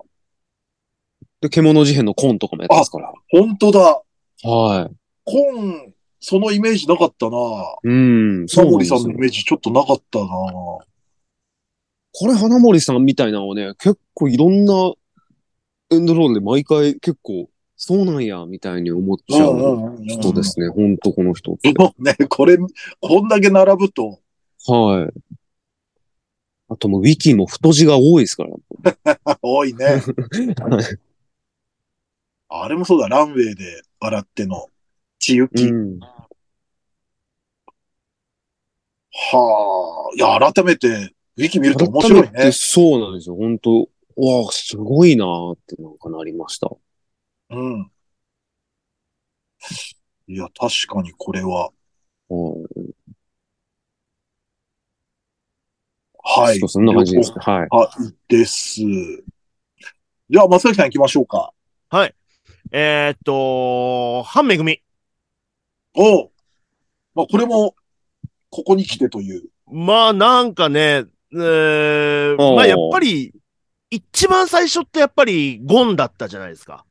[1.41, 3.13] で、獣事変のコンとかもやってますから。
[3.31, 4.01] 本当だ。
[4.43, 4.95] はい。
[5.23, 7.37] コン、そのイメージなかったな。
[7.83, 8.47] うん。
[8.47, 10.27] サモリさんのイメージちょっとなかったな。
[10.27, 10.85] こ
[12.27, 14.93] れ、花森さんみたいなのをね、結構いろんな
[15.91, 17.49] エンドロールで毎回結構、
[17.79, 20.67] そうなんや、みたいに思っちゃううん人ですね。
[20.67, 21.71] ほんとこの人って。
[21.77, 24.19] そうね、これ、こんだけ並ぶと、
[24.67, 25.19] はい。
[26.69, 29.37] あともう、ウィキも太字が多いですから。
[29.43, 30.01] 多いね。
[32.49, 34.67] あれもそうだ、ランウェイで笑っての、
[35.19, 35.65] 千雪。
[35.65, 35.99] うん。
[39.11, 40.87] はあ、いや、改めて、
[41.37, 42.51] ウィキ見ると面白いね。
[42.51, 43.35] そうなんですよ。
[43.35, 43.81] 本当
[44.15, 46.71] わあ、すごいなーってなんかなりました。
[47.49, 47.91] うん。
[50.27, 51.71] いや、確かにこれは。
[52.29, 52.67] うん
[56.29, 56.59] はい。
[56.59, 57.37] そうそんな感じですね。
[57.39, 57.67] はい。
[57.69, 58.13] はい。
[58.27, 58.81] です。
[60.29, 61.53] じゃあ、松崎さん行きましょうか。
[62.71, 64.81] えーっと、半めぐみ。
[65.95, 66.31] おう
[67.15, 67.75] まあ、これも、
[68.49, 69.43] ここに来てという。
[69.71, 73.33] まあなんかね、えー、おーまあやっぱり、
[73.89, 76.85] 一番最初ってやっぱりゴンだったじゃないですか。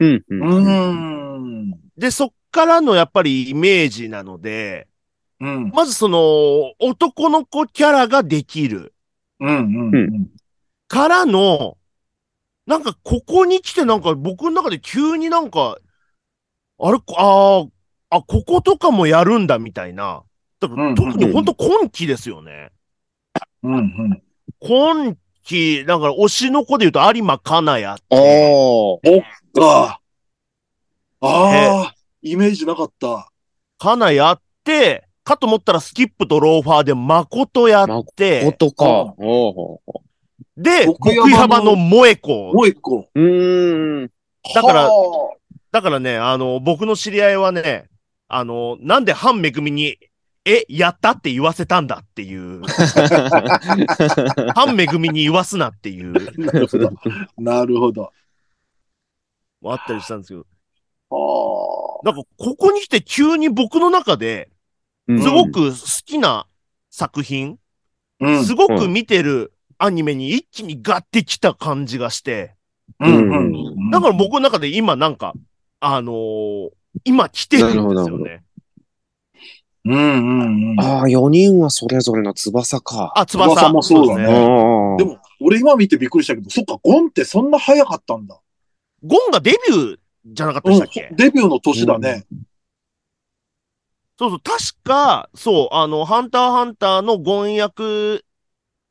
[0.00, 1.70] うん。
[1.96, 4.88] で、そっからのやっぱりイメージなので、
[5.40, 5.70] うん。
[5.70, 8.94] まずその、男の子キャラができる
[9.40, 9.58] うん。
[9.58, 9.94] うん。
[9.94, 10.26] うん。
[10.88, 11.76] からの、
[12.66, 15.78] なんかここに来てなんか僕の中で急になんか、
[16.78, 17.70] あれ、あー
[18.10, 20.22] あ、こことかもやるんだみたいな。
[20.60, 22.70] だからうん特に本当今期ですよね。
[23.62, 23.74] うん。
[23.76, 24.22] うん。
[24.60, 25.16] 今
[25.48, 29.24] 期、だから推しの子で言うと有馬かなやっあて、
[29.58, 29.60] あ。
[29.60, 30.00] あ
[31.20, 31.26] あ。
[31.26, 31.94] ああ。
[32.22, 33.30] イメージなかった。
[33.78, 39.14] かなやって、かと思ったらスキップとローファーで誠やって、ことか。
[40.56, 42.52] で、奥奥山の山の萌子。
[42.52, 42.66] も
[43.14, 44.10] うん。
[44.54, 45.34] だからは
[45.70, 47.88] だからね、あの、僕の知り合いはね、
[48.28, 49.96] あの、なんで半めぐみに、
[50.48, 52.62] え、やったって言わせたんだっていう、
[54.56, 56.42] 半めぐみに言わすなっていう、あ。
[56.42, 56.92] なるほど。
[57.36, 58.12] なるほど。
[59.66, 60.46] あったりしたんですけど、
[61.10, 64.50] はなんかここに来て急に僕の中で、
[65.06, 66.46] うんすごく好きな
[66.90, 67.58] 作品、
[68.20, 68.26] あ。
[68.26, 68.44] うん。
[68.44, 72.54] すごく見てるアニメに一気にガッてきた感じがして、
[73.00, 73.90] うん。
[73.90, 75.34] だから僕の中で今なんか、
[75.80, 76.70] あのー
[77.04, 78.44] 今来てるんですなるほどなるほよね。
[79.92, 80.40] うん。
[80.40, 80.70] うん。
[80.72, 80.80] うん。
[80.80, 83.12] ああ、4人はそれぞれの翼か。
[83.16, 84.24] あ、翼翼もそうだね
[84.98, 88.38] でも、俺今見てびっくりしたけど、そっか、ゴンってそんな早かったんだ。
[89.04, 91.14] ゴンがデビューじゃなかったうんでしたっけ、。
[91.16, 92.26] デビューの年だね。
[94.18, 98.24] そうそう、確か、そう、あの、ハンターハンターのゴン役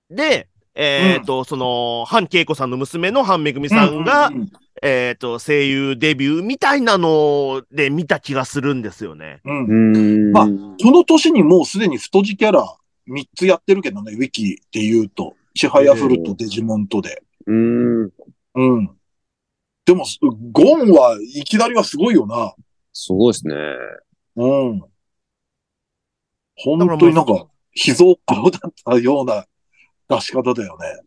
[0.09, 0.47] で、
[0.79, 4.51] えっ、と、その、ハンケイコさんの娘のハンメグミさんが、うんうん
[4.83, 9.41] えっ、と、声優デビューみたいなので見た気がするんですよね。
[9.43, 10.31] うんうーん。
[10.31, 12.77] まあこの年にもうすでに太字キャラ
[13.09, 15.35] 3つやってるけどね、ウィキで言うと。
[15.55, 17.23] チハヤフルとデジモンとで。
[17.47, 18.11] うーん。
[18.53, 18.91] うん。
[19.85, 20.05] でも、
[20.51, 22.53] ゴンはいきなりはすごいよな。
[22.93, 23.55] すごいですね。
[24.35, 24.81] うん。
[26.55, 29.45] 本当になんか、秘蔵っ子だったような
[30.09, 30.99] 出し方だよね。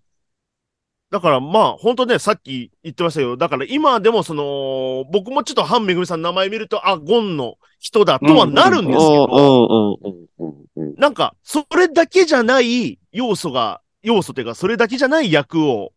[1.10, 9.96] だからまあ、本当ね、さっき言ってましたけど、だから今でもその、僕もちょっとハンメグミさんの名前見ると、あ、ゴンの人だとはなるんですけど、
[10.38, 10.94] うんうんうんうんうん。
[10.96, 15.92] なんか、それだけじゃない要素が、要素というか、それだけじゃない役を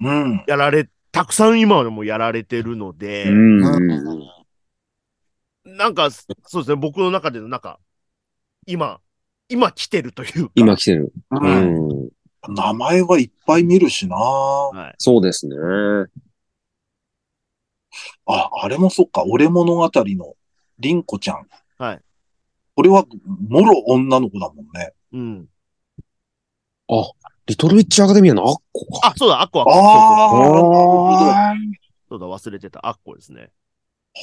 [0.00, 0.44] うん。
[0.46, 4.34] やられ、たくさん今でもやられてるので、うんうん
[5.64, 6.26] なんか、そ
[6.60, 7.80] うですね、僕の中でのなんか、
[8.66, 9.00] 今、
[9.48, 10.52] 今来てるというか。
[10.54, 11.12] 今来てる。
[11.30, 11.36] う。
[11.36, 12.08] うんん。
[12.48, 14.16] 名前はいっぱい見るしな。
[14.16, 14.94] はい。
[14.98, 15.56] そうですね。
[18.26, 20.34] あ、あれもそっか、俺物語の
[20.78, 21.46] リンコちゃん。
[21.78, 22.00] はい。
[22.74, 23.04] これは、
[23.48, 24.92] もろ女の子だもんね。
[25.12, 25.48] うん。
[27.46, 29.08] リトルウィッチアカデミアのアッコか。
[29.08, 29.78] あ、そうだ、アッコ、アッあコ。
[29.78, 30.70] そうそうあ、なるほど。
[31.26, 31.54] はあ
[32.08, 32.86] そうだ、忘れてた。
[32.86, 33.50] アッコですね。
[34.14, 34.18] あ。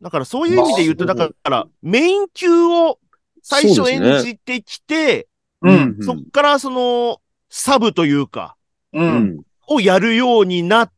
[0.00, 2.98] だからそういう意味で言うと、まあだから、メイン級を
[3.42, 5.28] 最初演じてきて、
[5.60, 5.98] うん。
[6.00, 7.20] そっからその、
[7.50, 8.56] サブというか、
[8.92, 9.00] う。
[9.00, 9.42] うんん。
[9.68, 10.92] をやるようになっ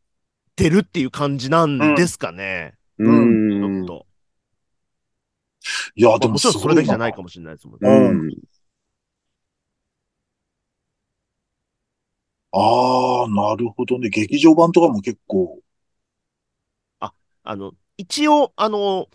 [0.56, 2.74] てるっていう感じなんですかね。
[2.98, 3.86] うちょんっ。
[3.86, 4.06] と。
[5.94, 7.24] いや、まあでももちろんそれだけじゃないかも。
[7.24, 7.90] もしれないですもんうね。
[7.90, 8.30] うん。
[12.52, 14.10] ああ、なるほどね。
[14.10, 15.58] 劇場版とかも結構。
[17.46, 19.08] あの、一応、あの、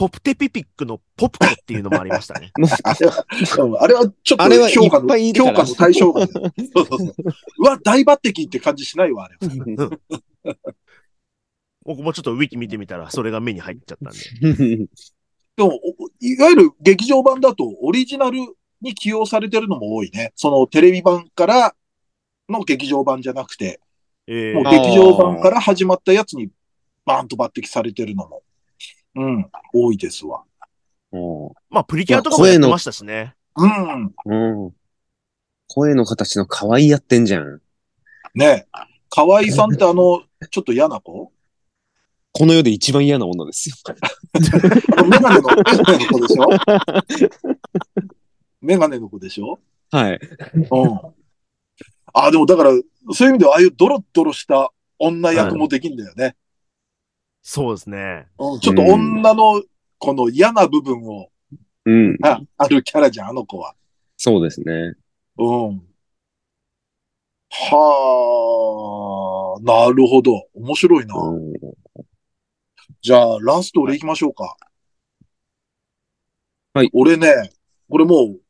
[0.00, 2.50] ポプテピピックのポプコっていうのもありましたね。
[2.84, 3.26] あれは、
[3.58, 6.26] うんあれはちょっと評価の、評価の対象外。
[6.32, 7.14] そうそうそう。
[7.58, 9.90] うわ、大抜擢って感じしないわ、あれは。
[11.84, 14.86] 僕もちょっとウィキ見てみたら、それが目に入っちゃったんで。
[15.56, 18.38] でも、おいわゆる劇場版だとオリジナル
[18.80, 20.32] に起用されてるのも多いね。
[20.34, 21.74] そのテレビ版から
[22.48, 23.80] の劇場版じゃなくて、
[24.26, 26.48] えーもう劇場版から始まったやつに
[27.04, 28.42] バーンと抜擢されてるのも、
[29.20, 30.42] うん、多いですわ。
[31.12, 33.34] うまあ、プリキュアとかもやってましたしね。
[33.56, 33.70] うん。
[33.70, 34.14] ん。
[34.24, 34.72] うん。
[35.68, 37.60] 声の形の可愛いやってんじゃん。
[38.34, 38.66] ね
[39.10, 41.32] 河合さんってあの、ちょっと嫌な子？
[42.32, 43.76] この世で一番嫌な女ですよ。
[45.04, 46.46] メガネの、メガネの子でしょ？
[48.62, 49.58] メガネの子でしょ？
[49.90, 50.20] はい。
[50.54, 51.00] うん。
[52.14, 52.70] あ、でもだから、
[53.12, 56.36] そういう意味では、ああいうドロッドロした女役もできんだよね。
[57.42, 58.26] そうですね。
[58.38, 59.62] うん、ちょっと女の
[59.98, 61.30] この嫌な部分を、
[61.84, 62.16] うん。
[62.22, 63.74] ああるキャラじゃん、あの子は。
[64.16, 64.94] そうですね。
[65.38, 65.82] うん。
[67.52, 70.46] はあ、なるほど。
[70.54, 71.16] 面白いな。
[71.16, 71.52] うん
[73.02, 74.56] じゃあ、ラスト俺行きましょうか。
[76.74, 77.50] はい俺ね、
[77.88, 78.40] これもう、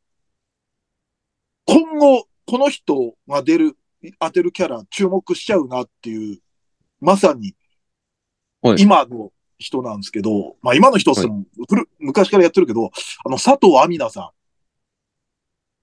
[1.66, 3.76] 今後、この人が出る、
[4.18, 6.40] 当てるキャラ注目しちゃうなっていう、
[7.00, 7.54] まさに
[8.62, 12.90] は、い今の人なんですけど、まあ今の人っつっても、古昔からやってるけど、
[13.24, 14.30] あの、佐藤亜美奈さん、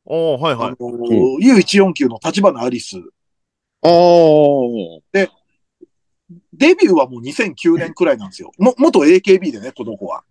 [0.05, 0.69] おーはいはい。
[0.69, 0.77] あの、
[1.39, 2.97] U149 の立花アリス、
[3.83, 5.37] ああ。
[6.53, 8.51] デビューはもう2009年くらいなんですよ。
[8.57, 10.23] も、元 AKB でね、この子は。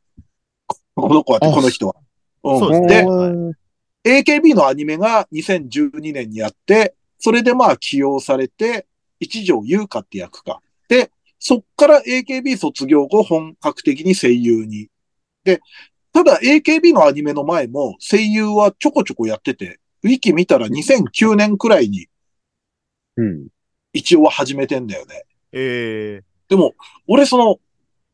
[0.94, 1.94] この子はこの人は。
[1.98, 3.52] うんそうですでね、
[4.04, 8.86] AKB のアニメが2012年にやって、それでまあ起用されて、
[9.18, 10.60] 一条優香って役か。
[10.88, 11.10] で、
[11.48, 14.88] そっから AKB 卒業後本格的に声優に。
[15.44, 15.60] で、
[16.12, 22.08] ただ AKB のアニメの前も声優はちょこちょこやってて、ウィキ見たら2009年くらいに
[23.16, 23.46] うん。
[23.92, 25.22] 一応は始めてんだよね。
[25.52, 26.74] えでも、
[27.06, 27.60] 俺その、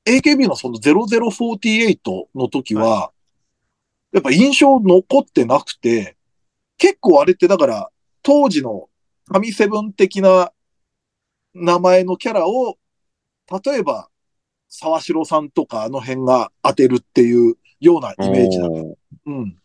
[0.04, 3.12] AKB のその0048の時は、
[4.12, 6.18] やっぱ印象残ってなくて、
[6.76, 7.88] 結構あれってだから、
[8.22, 8.90] 当時の
[9.26, 10.52] 神セブン的な
[11.54, 12.76] 名前のキャラを、
[13.50, 14.08] 例えば、
[14.68, 18.68] 沢城さんとかあの辺が当てるっていうようなイメージだ。
[19.26, 19.56] うん。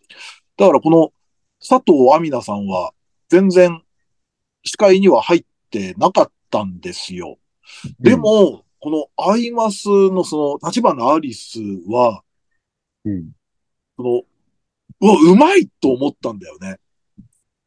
[0.57, 1.11] だからこの
[1.59, 2.91] 佐藤亜美奈さんは
[3.29, 3.81] 全然
[4.63, 7.37] 視界には入ってなかったんですよ。
[7.99, 12.23] でも、このアイマスのその立花アリスは、
[13.05, 13.31] うん。
[13.95, 14.21] その、
[14.99, 16.77] うわ、うまいと思ったんだよね。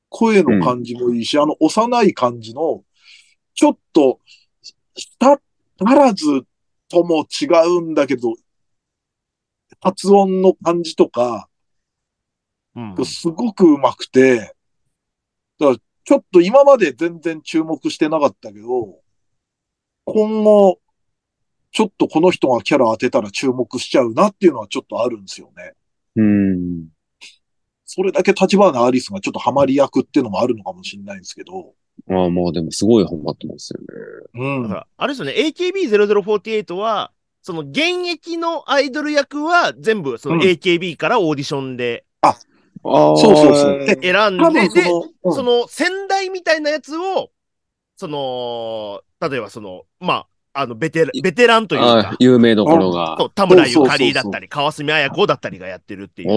[0.09, 2.83] 声の感じもいいし、あの幼い感じの、
[3.55, 4.21] ちょっと、
[4.97, 5.41] した
[5.83, 6.45] 足らず
[6.89, 7.47] とも違
[7.79, 8.35] うんだけど、
[9.81, 14.55] 発音の感じとか、ーうんすごく上手くて、
[15.59, 19.01] だからちょっと今まで全然注目してなかったけど、
[20.05, 20.81] 今後、
[21.73, 25.75] ちょっとこの人がキャラ当てたら注目しちゃうなっていうのはちょっとあるんですよね。
[26.17, 26.89] うん。
[27.85, 31.75] それだけ立花アリスがちょっとハマり役っていうのもあるのかもしれないんですけど。
[32.11, 33.87] ああ、まあでもすごいハマってますよね。
[34.35, 34.63] うん。
[34.65, 37.13] だから、あれですよね、AKB0048 は、
[37.43, 42.37] その現役のアイドル役は全部そのうん AKB からオーディションでああ。
[42.83, 47.31] そうそうそうで選ん多で、で、分その、うんその先代みたいなやつを、
[47.97, 53.17] その、例えばその、まあ、あの、ベテラン、ベテランというああか、有名どころが。
[53.19, 56.29] そう田村ゆかそうそうそうそうりだったり、川澄彩子だったりがやってるっていう。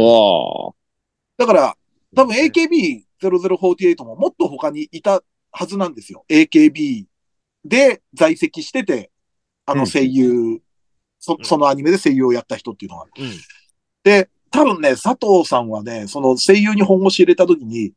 [1.37, 1.75] だから、
[2.15, 5.21] 多分 AKB0048 ももっと他にいた
[5.53, 6.25] はずなんですよ。
[6.29, 7.05] AKB
[7.63, 9.11] で在籍してて、
[9.65, 10.59] あの声優、
[11.19, 13.05] そうんそのアニメで声優をやった人っていうのは。
[13.17, 13.31] うん。
[14.03, 17.93] で、多分ね、佐藤さんはね、その声優に本腰入れた時に、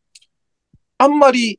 [0.99, 1.59] あんまり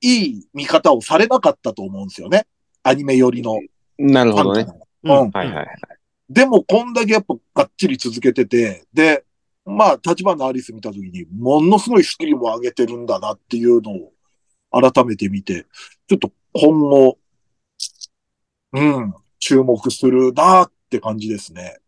[0.00, 2.46] いい見方をされなかったと思うんですよね。
[2.82, 3.60] アニメ寄りの
[3.98, 4.66] なるほどね。
[5.04, 5.66] うんはいはいはい。
[6.28, 9.24] でも、こんだけやっぱがっちり続けてて、で、
[9.66, 14.12] まあ、立花アリス見たときに、ものすごいスキルも上げてるんだなっていうのを
[14.80, 15.66] 改めて見て、
[16.08, 17.18] ちょっと今後、
[18.72, 21.78] うん、注目するなって感じですね。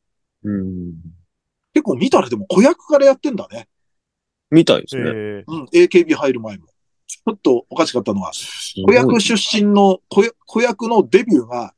[0.44, 0.94] うん。
[1.74, 3.68] 結構見たらでも子役からやってんだね。
[4.50, 5.02] みたいですね。
[5.04, 6.66] えうん、AKB 入る前も。
[7.08, 8.30] ちょっとおかしかったのは、
[8.86, 11.74] 子役出身の子役子役のデビューが、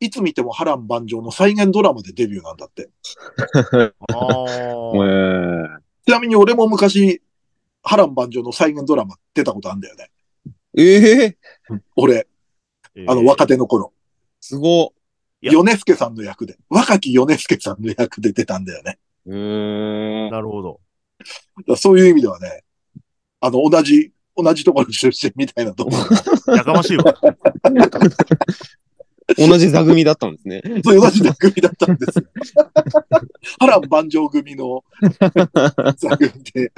[0.00, 2.88] いつ見ても波乱万丈の再現ドラマでデビューなんだって。
[3.72, 7.22] ー、あえーーちなみに俺も昔、
[7.82, 10.10] 波乱万丈の再現ドラマ出たことあるんだよね。
[10.76, 11.36] ええ
[11.96, 12.26] 俺、
[13.08, 13.92] あの若手の頃。
[14.40, 14.92] すご
[15.42, 18.98] 米助さんの役で、若き米助さんの役で出たんだよね。
[19.26, 19.30] い。
[19.30, 20.80] えーなるほど。
[21.66, 22.62] だそういう意味ではね、
[23.40, 25.90] あの、同じ、同じところ出身みたいなとこ
[26.46, 26.56] ろ。
[26.56, 27.14] やかましいわ。
[29.36, 30.62] 同じ座組だったんですね。
[30.82, 32.24] そう同じ座組だったんですよ。
[33.60, 34.82] 波乱万丈組の
[35.96, 36.72] 座組で。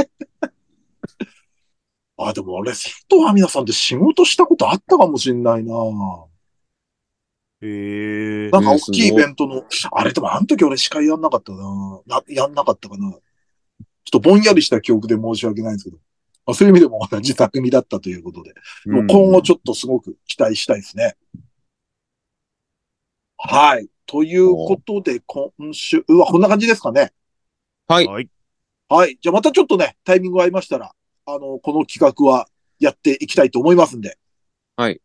[2.26, 5.74] あ、でも俺、瀬戸亜美奈さんって仕事したことあったかもしれないな
[7.62, 13.12] へえなんか大きいイベントの、あれでもあの時俺司会やんなかったなな、やんなかったかな。
[13.12, 13.20] ちょっ
[14.10, 15.98] とぼんやりした記憶で申し訳ないんですけど。
[16.44, 18.52] まあ、そういう意味でも同じ座組だったということで。
[18.86, 21.16] もう今後ちょっとすごく期待したいですね。
[23.36, 23.88] はい。
[24.06, 27.12] ということで、今週はこんな感じですかね。
[27.86, 28.06] はい。
[28.06, 28.28] はい。
[28.88, 29.18] はい。
[29.20, 30.92] じゃあまたちょっとね、タイミングが合いましたら、
[31.26, 32.48] あの、この企画は
[32.78, 34.18] やっていきたいと思いますんで。
[34.76, 35.00] はい。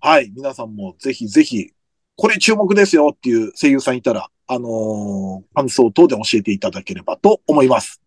[0.00, 0.30] はい。
[0.34, 1.70] 皆さんもぜひぜひ、
[2.16, 8.00] これ注目ですよっていう声優さんいたら、あのー感想等で教えていただければと思います。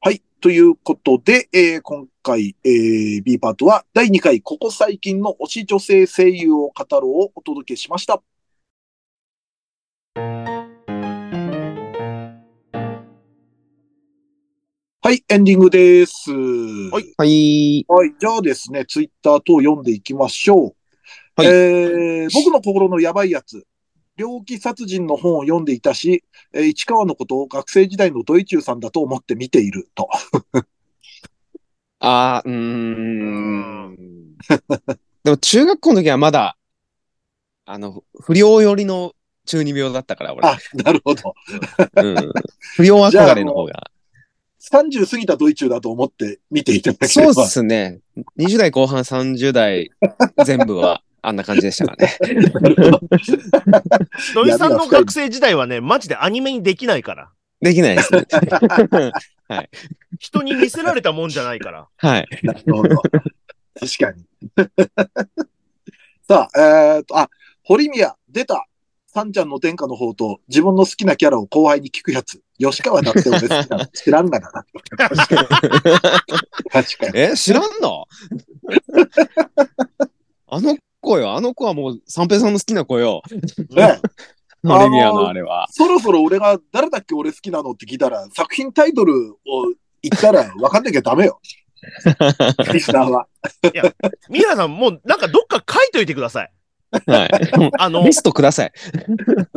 [0.00, 0.22] はい。
[0.40, 8.22] ということで、えー今回、えー B パートは第2回、ここ最近の推し女性声優を語ろうをお届けしました。
[15.06, 16.32] はい、エンディングです。
[16.32, 17.84] はいはい。
[17.86, 18.14] はい。
[18.18, 20.74] じゃあですね、ツイッター等読んでいきましょう。
[21.36, 23.66] はいえー僕の心のやばいやつ。
[24.16, 26.24] 猟奇殺人の本を読んでいたし、
[26.54, 30.08] えー市川のことを学生時代のドイチューさんだと思って見ていると。
[32.00, 33.96] あー、うーん。
[35.22, 36.56] でも中学校の時はまだ、
[37.66, 39.12] あの、不良寄りの
[39.44, 40.48] 中二病だったから、俺。
[40.48, 41.34] あ、なるほど。
[41.96, 42.32] うん。
[42.76, 43.90] 不良憧れの方が。
[44.72, 47.46] 30過ぎたドイチューだと思って見ていただけそうっれば。
[47.46, 48.00] すね。
[48.38, 49.90] 20代後半、30代
[50.44, 52.18] 全部はあんな感じでしたからね。
[52.20, 53.00] なるほど。
[54.34, 57.30] 土井さんの学生時代はね、マジでアニメにできないから。
[57.60, 58.26] できないですね。
[60.18, 61.88] 人に見せられたもんじゃないから。
[61.96, 62.26] はい。
[62.42, 62.96] なるほど。
[62.96, 64.24] 確かに。
[66.28, 67.28] さあ、えっ、と、あ、
[67.62, 68.66] 堀宮、出た。
[69.14, 72.42] さんちゃんの天下の方と自分の好きなキャラを後輩に聞くやつ。
[72.58, 74.50] 吉川だって俺好きなの 知らんがな。
[74.50, 75.08] 確か
[75.42, 75.48] に。
[76.70, 77.20] 確かに。
[77.20, 78.06] え、知らんの？
[80.48, 81.32] あの子よ。
[81.32, 83.22] あの子はもう、三平さんの好きな子よ。
[83.70, 84.00] ね
[84.66, 85.68] オリビアのあれは。
[85.70, 89.38] そろそろ俺が誰だっけ俺好きなのって聞いたら、作品タイトルを
[90.02, 91.40] 言ったら分かんなきゃダメよ。
[92.72, 93.28] リスナーは。
[94.28, 96.50] ミラさん、もうなんかどっか書いといてください。
[97.06, 97.30] はい。
[97.78, 98.72] あのリ、ストください。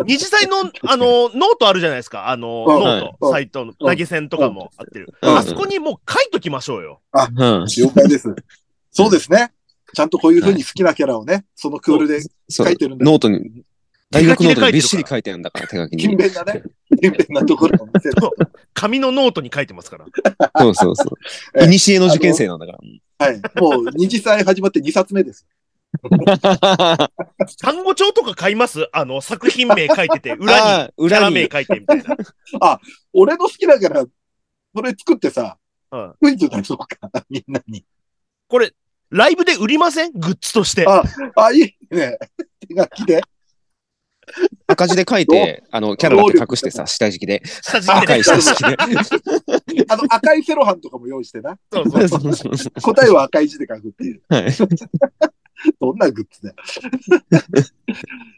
[0.05, 2.29] 二次祭の、あの、ノートあるじゃないですか。
[2.29, 5.13] あの、うんノート、うんサイトの、投げ銭とかもあってる。
[5.21, 7.01] うんあそこにもう書いときましょうよ。
[7.13, 7.65] うん。
[7.65, 8.33] 了解です。
[8.91, 9.51] そうですね。
[9.93, 13.63] ちゃんとこういう風に好きなキャラをね、そのクールで書いてるんだノートに、
[14.09, 16.17] 大学ノートにびっしり手書いてあるんだから、手書き勤に。
[16.17, 18.15] 勉なね、勤勉なところを見せる。
[18.73, 20.05] 紙のノートに書いてますから。
[20.59, 21.09] そうそうそう。
[21.61, 22.77] えいにしえの受験生なんだか
[23.19, 23.41] はい。
[23.55, 25.45] もう二次妻始まって2冊目です。
[26.03, 27.11] ら。
[27.61, 28.87] 単語帳とか買います？
[28.93, 32.79] あの、作品名書いてて、 裏にあーキャラ裏に名書いてみたいな。
[33.13, 34.05] 俺の好きなキャラ、
[34.75, 35.57] それ作ってさ、
[35.91, 36.87] うんクイズ出そうか、
[37.29, 37.85] みんなに。
[38.47, 38.71] これ、
[39.09, 40.11] ライブで売りません？
[40.13, 40.85] グッズとして。
[40.87, 41.03] あ
[41.35, 42.17] あ、いいね。
[42.59, 43.21] 手書きで。
[44.67, 47.41] 赤字で書いて、あの、キャラだけ隠してさ、下敷きで。
[47.45, 48.75] 下敷きで赤い下敷きで。
[49.87, 51.57] あの、赤いセロハンとかも用意してな。
[51.71, 54.21] そうそうそう答えは赤い字で書くっていう。
[54.27, 54.51] はい。
[55.79, 56.55] どんなグッズだよ。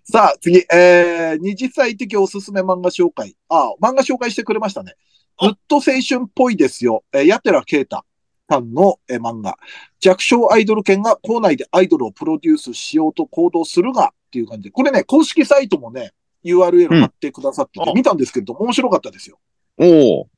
[0.03, 3.35] さあ、次、えー、二次祭的おすすめ漫画紹介。
[3.49, 4.93] あ、漫画紹介してくれましたね。
[5.37, 7.03] あずっと青春っぽいですよ。
[7.13, 8.05] えー、やてらけいた
[8.49, 9.57] さんの、えー漫画。
[9.99, 14.71] 弱小アイドル犬が校内でアイドルをプロデュースしようと行動するが、っていう感じで。
[14.71, 16.13] これね、公式サイトもね、
[16.43, 19.39] URL 貼ってくださってて、うんあ見たんですけれども、面白かったですよ。
[19.77, 20.29] おお。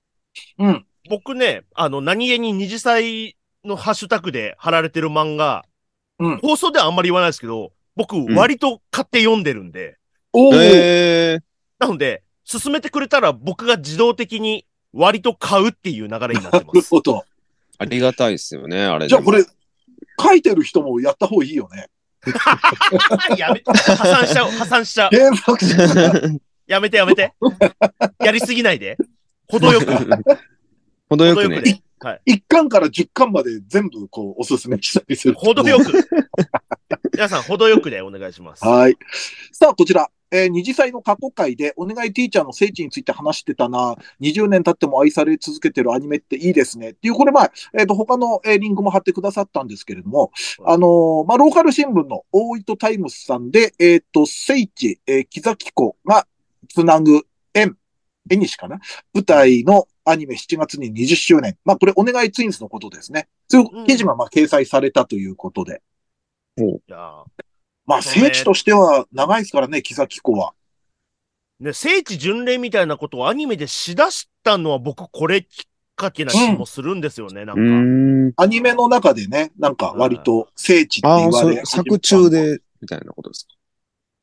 [0.59, 0.85] うん。
[1.09, 5.65] 僕ね、あの、何気に二次祭のハッシュタグで貼られてる漫画、
[6.21, 9.97] うん放送ではあんまり言わないですけど、僕、ん割と買って読んでるんで、
[10.33, 11.41] おー、えー。
[11.79, 16.75] なので、進めてくれたら僕が自動的に割と買うっていう流れになってなます。
[16.75, 17.25] るほど。
[17.79, 19.07] ありがたいですよね、あれ。
[19.07, 21.87] じゃあこれ、書いてる人もやった方がいいよね。
[23.37, 25.11] やめ、破産しちゃう、破産しちゃう。
[26.67, 27.33] やめてやめて。
[28.19, 28.95] やりすぎないで。
[29.49, 29.87] 程よく。
[31.11, 31.43] 程よくね。
[31.43, 31.83] 程よくね。
[31.99, 32.21] はい。
[32.25, 35.33] 一巻から十巻まで全部こうおすすめしたりする。
[35.35, 35.91] 程よく。
[37.13, 38.65] 皆さん、程よくでお願いします。
[38.65, 38.97] はい。
[39.51, 40.09] さあ、こちら。
[40.33, 43.97] えー二次祭の過去回で、お願いティーチャーの聖地について話してたな。
[44.21, 46.91] 20年経っても愛され続けてるアニメっていいですね。
[46.91, 50.31] っていう、これまあ、えっ、と、他の、えーリンクも貼ってくださったんですけれども、
[50.65, 56.25] あのーまあ、ローカル新聞の大糸タイムスさんで、えっ、と、聖地、えー、木崎湖が
[56.69, 57.75] つなぐ縁、
[58.29, 58.79] 縁西かな
[59.13, 61.57] 舞台のアニメ7月に20周年。
[61.65, 63.27] まあ、これ、お願いツインズのことですね。
[63.47, 65.81] そういう記事がまあ掲載されたということで。
[66.57, 67.23] いや
[67.85, 70.53] まあ、聖地としては長いですからね、木崎湖は。
[71.61, 75.47] ーね、聖地巡礼みたいなことをアニメでしだしたのは僕これきっ
[75.95, 77.61] かけな気もするんですよね、なうんか。
[77.61, 78.33] ーん。
[78.37, 82.29] アニメの中でね、なんか割と聖地って言われう、作中。
[82.29, 83.53] で、みたいなことですか？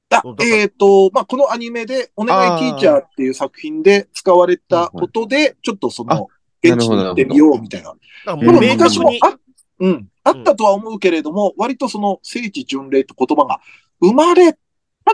[0.08, 6.26] だえっ、と、まあ、このアニメで、お願いティーチャーっていう作品で使われたことで、ちょっとその、あ
[6.62, 7.90] 現地に行ってみようみたいな。
[7.90, 9.38] だからうんこのもう昔もあ、
[9.80, 13.60] うん、あったとは思うけれども、割とその聖地巡礼って言葉が
[14.00, 14.58] 生まれた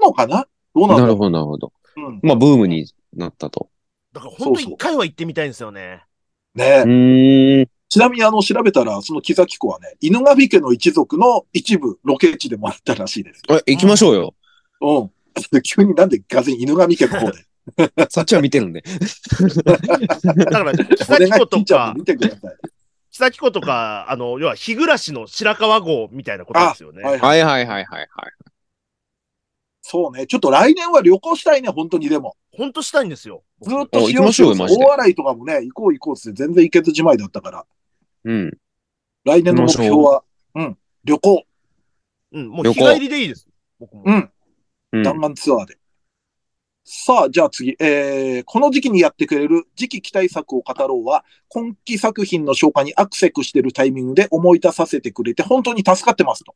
[0.01, 0.47] のかな？
[0.75, 1.07] どうなんだろう？
[1.07, 1.73] なるほど、なるほど。
[1.97, 3.69] うんまあ、ブームになったと。
[4.13, 6.03] だから本当一回は行ってみたいんですよね。
[6.55, 7.69] ねうーん。
[7.89, 13.43] ちなみにあの、調べたら、その木崎湖はね、犬神家の一族の一部、ロケ地でもあったらしいです。
[13.51, 14.35] え、行きましょうよ。
[14.85, 15.11] うん。
[15.63, 17.45] 急になんでがぜん犬神家の方で。
[18.11, 18.83] そっちは見てるんで。
[19.65, 19.79] だ
[20.51, 22.57] から、木お崎湖とかも、見てください。
[23.11, 27.03] 木崎湖とか、あの、要は日暮らしの白川郷みたいなことですよね。
[27.03, 28.09] はいはいはいはいはいはい。
[29.81, 30.27] そうね。
[30.27, 32.37] ちょっと来年は旅行したいね、本当にでも。
[32.53, 33.43] ほんとしたいんですよ。
[33.61, 37.67] ずーっとお行きましょうとかもね、行こう行こうって全然行けずじまいだったから。
[38.25, 38.59] うん。
[39.25, 40.23] 来年の目標は、
[40.55, 41.45] うん、旅行。
[42.33, 43.47] うん、もう日帰りでいいです。
[43.79, 44.03] 僕も。
[44.07, 44.31] うん。
[44.95, 45.03] うん。
[45.03, 45.79] 弾丸ツアーで。
[46.85, 56.55] さあ、じゃあ次、えー、この時期にやってくれる次期期待作を語ろうは、今期作品の消化にアクセクしてるタイミングで思い出させてくれて、本当に助かってますと。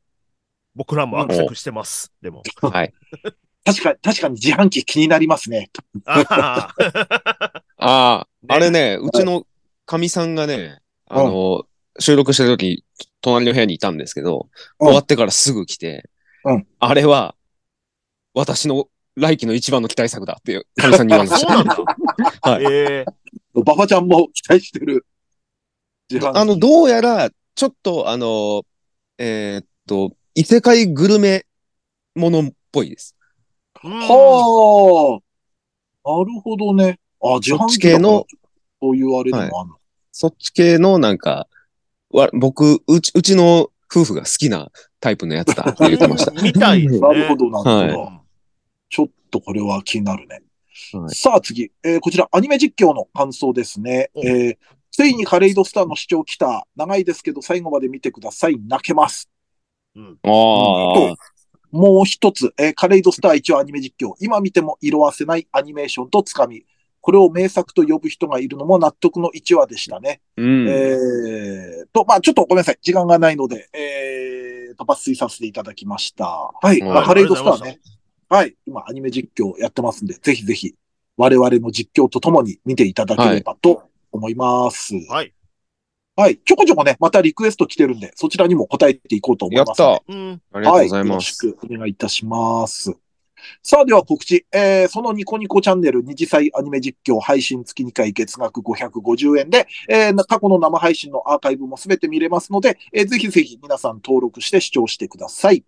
[0.75, 2.13] 僕らもアクセクしてます。
[2.21, 2.43] でも。
[2.61, 2.93] はい。
[3.65, 5.71] 確か、確かに自販機気になりますね。
[6.05, 6.25] あ
[6.79, 9.47] あああ、ねあれね、うちの
[9.87, 11.65] かみさんがね、あの、
[11.99, 12.85] 収録してる時、
[13.21, 16.09] 隣の部屋にいたんですけど、うん終わってからすぐ来て、
[16.45, 17.35] うんあれは、
[18.35, 21.77] 私の来期の一番の期待作だっていう、 かみさんに言われましそうなんだ。
[22.43, 22.51] た。
[22.51, 22.65] はい。
[22.65, 25.05] ええババちゃんも期待してる。
[26.33, 28.63] あの、どうやら、ちょっと、あの、
[29.19, 31.45] えーっと、異世界グルメ
[32.15, 33.17] ものっぽいです。
[33.83, 35.21] うんは
[36.05, 36.11] あ。
[36.11, 36.99] なるほどね。
[37.21, 38.27] あ、自販そっち機系の、
[38.81, 39.77] そういうあれでもあるの。
[40.13, 41.49] そっち系のなんか、
[42.11, 44.71] わ僕、うち、うちの夫婦が好きな
[45.01, 46.33] タイプのやつだって言ってました。
[46.43, 47.01] みたいですね。
[47.01, 48.01] なるほど、なるほど。
[48.01, 48.23] は
[48.89, 50.35] ちょっとこれは気になるね。
[50.37, 50.43] はい
[51.09, 54.11] さあ次、えーこちらアニメ実況の感想ですね。
[54.15, 54.57] おえー
[54.91, 56.67] ついにカレイドスターの視聴来た。
[56.75, 58.59] 長いですけど最後まで見てください。
[58.67, 59.29] 泣けます。
[59.95, 60.19] うん。
[60.23, 61.15] ああ。
[61.71, 64.15] もう一つ、えーカレイドスター一応アニメ実況。
[64.19, 66.65] 今見ても色あせないアニメーションとつかみ。
[67.01, 70.21] これを名作と呼ぶ人がいるのも納得の1話でしたね。
[70.37, 70.69] うん。
[70.69, 72.79] えーと、まあちょっとごめんなさい。
[72.81, 74.38] 時間がないので、えー
[74.79, 76.25] と、抜粋させていただきました。
[76.27, 76.67] はい。
[76.67, 77.81] はいまあカレイドスターね。
[78.29, 78.55] はい。
[78.67, 80.75] 今、アニメ実況やってますんで、ぜひぜひ、
[81.17, 84.95] 我々の実況とともに見ていただければと思います。
[85.09, 85.33] はい。
[86.15, 86.39] はい。
[86.45, 90.01] ちょこちょこね、またリクエスト来てるんで、そちらにも答えていこうと思いやっますので。
[90.07, 90.13] た。
[90.13, 90.43] うん。
[90.53, 91.47] ありがとうございはます。
[91.47, 93.08] よろしくお願いいたします。
[93.63, 94.47] さあ、では告知。
[94.53, 105.65] えー、そのニコニコチャンネル二次祭アニメ実況配信月2回月額550円で、えー、過去の生配信のアーカイブもすべて見れますので、えーぜひぜひ皆さん登録して視聴してください。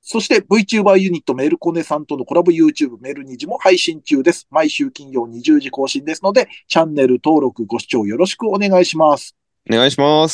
[0.00, 4.46] そして VTuber ユニットメルコネさんとのコラボ YouTube メルニジも配信中です。
[4.50, 9.41] 毎週金曜20時更新ですので、チャンネル登録ご視聴よろしくお願いします。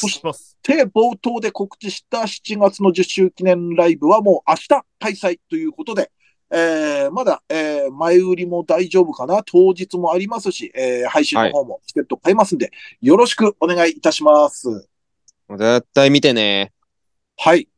[0.05, 0.59] お願いします。
[0.63, 4.69] で、冒頭で告知した7月の10周記念ライブはもう明日
[4.99, 6.11] 開催ということで、
[6.51, 12.73] えー、まだ、えー、前売りも大丈夫かな当日もありますし、えー、配信の方もチケット買えますんで、
[13.03, 14.89] よろしくお願いいたします。
[15.51, 16.73] 絶対見てね。
[17.37, 17.69] はい。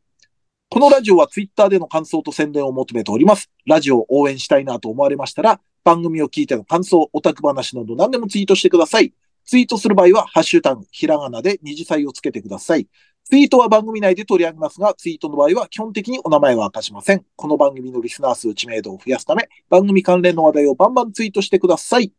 [0.69, 3.51] このラジオはツイッターでの感想と宣伝を求めております。
[3.67, 9.13] ラジオを応援したいなと思われましたら、番組を聞いての感想、オタク話など何でもツイートしてください。
[9.51, 12.87] ツイートする場合は、ハッシュタグ、ひらがなで二次祭をつけてください。
[13.25, 17.25] ツイートは番組内で取り上げますが、ツイートの場合は基本的にお名前は明かしません。
[17.35, 22.13] この番組のリスナー数知名度を増やすため、番組関連の話題をバンバンツイートしてください。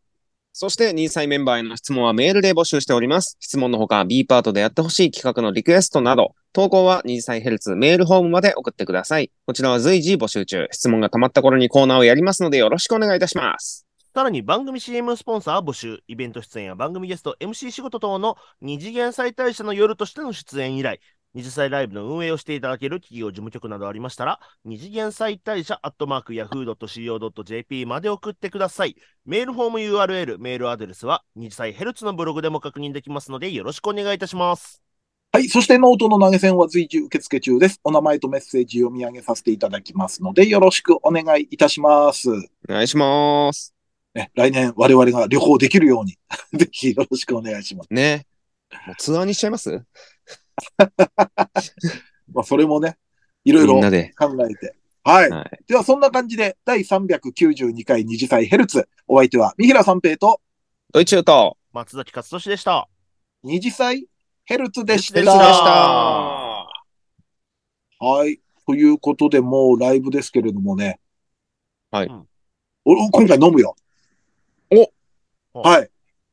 [0.52, 3.38] そして、2歳メンバーへの質問はメールで募集しております。
[3.40, 9.32] 質問のほか、B パートでやってほしい企画のリクエストなど、投稿は2歳ヘルツメールフォームまで送ってください。
[9.46, 10.68] こちらは随時募集中。
[10.72, 13.88] 質問が溜まった頃にコーナーをやりますので、よろしくお願いいたします。
[14.14, 21.00] さらに番組 CM スポンサー募集、イベント出演や番組ゲスト、MC 仕事等の二次元再大社の夜としての出演以来、
[21.34, 28.98] 二次祭ライブの運営をしていただける企業事務局などありましたら、二次元再大社アットマーク yahoo.co.jp まで送ってください。
[29.24, 34.82] メールフォーム URL、メールアドレスは二次妻ヘルツのブログでも確認できますので、よろしくお願いいたします。
[35.32, 35.48] はい。
[35.48, 37.80] そしてノートの投げ銭は随時受付中です。
[37.86, 42.30] お名前とメッセージ読み上げさせていただきますので、よろしくお願いいたします。
[42.30, 42.34] お
[42.68, 43.81] 願いします。
[44.14, 46.18] ね、来年我々が旅行できるように、
[46.54, 47.94] ぜひよろしくお願いします。
[47.94, 48.26] ね。
[48.88, 49.72] もうツアーにしちゃいます？
[52.34, 52.98] まあ、それもね、
[53.44, 53.88] いろいろ考。
[53.88, 53.92] え
[54.56, 54.76] て。
[55.04, 55.30] はい。
[55.30, 55.64] はい。
[55.68, 58.88] では、そんな感じで、第392回二次祭ヘルツ。
[59.08, 60.42] お相手は、三平三平と
[60.94, 62.88] ドイチューと、松崎勝利でした。
[63.44, 64.08] 二次祭
[64.44, 65.32] ヘルツでしヘた。
[65.32, 65.66] ヘルツでした。
[68.04, 68.42] はい。
[68.68, 71.00] ということで、もうライブですけれどもね。
[71.92, 72.28] はいうん
[72.84, 73.76] 俺、今回飲むよ。
[75.54, 75.90] おはい。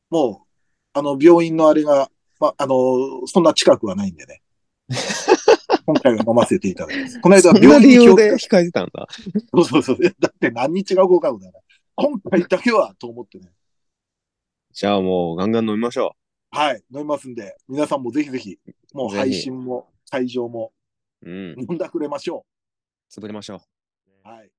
[0.09, 0.47] もう、
[0.93, 2.09] あの、病院のあれが、
[2.39, 4.41] ま、あの、そんな近くはないんでね。
[5.85, 7.19] 今回は飲ませていただきます。
[7.19, 9.07] この間、病院に気を由で控えてたんだ。
[9.53, 9.97] そうそうそう。
[10.19, 11.63] だって何日が合格だから。
[11.95, 13.51] 今回だけはと思ってね。
[14.71, 16.15] じゃあもうガンガン飲みましょ
[16.51, 18.57] はい、飲みますんで、皆さんもぜひぜひ、
[18.93, 20.71] もう配信も会場も
[21.21, 21.55] うん。
[21.59, 22.45] 飲んだくれましょ
[23.11, 23.59] 潰れましょう。
[24.25, 24.27] う。
[24.27, 24.51] はい。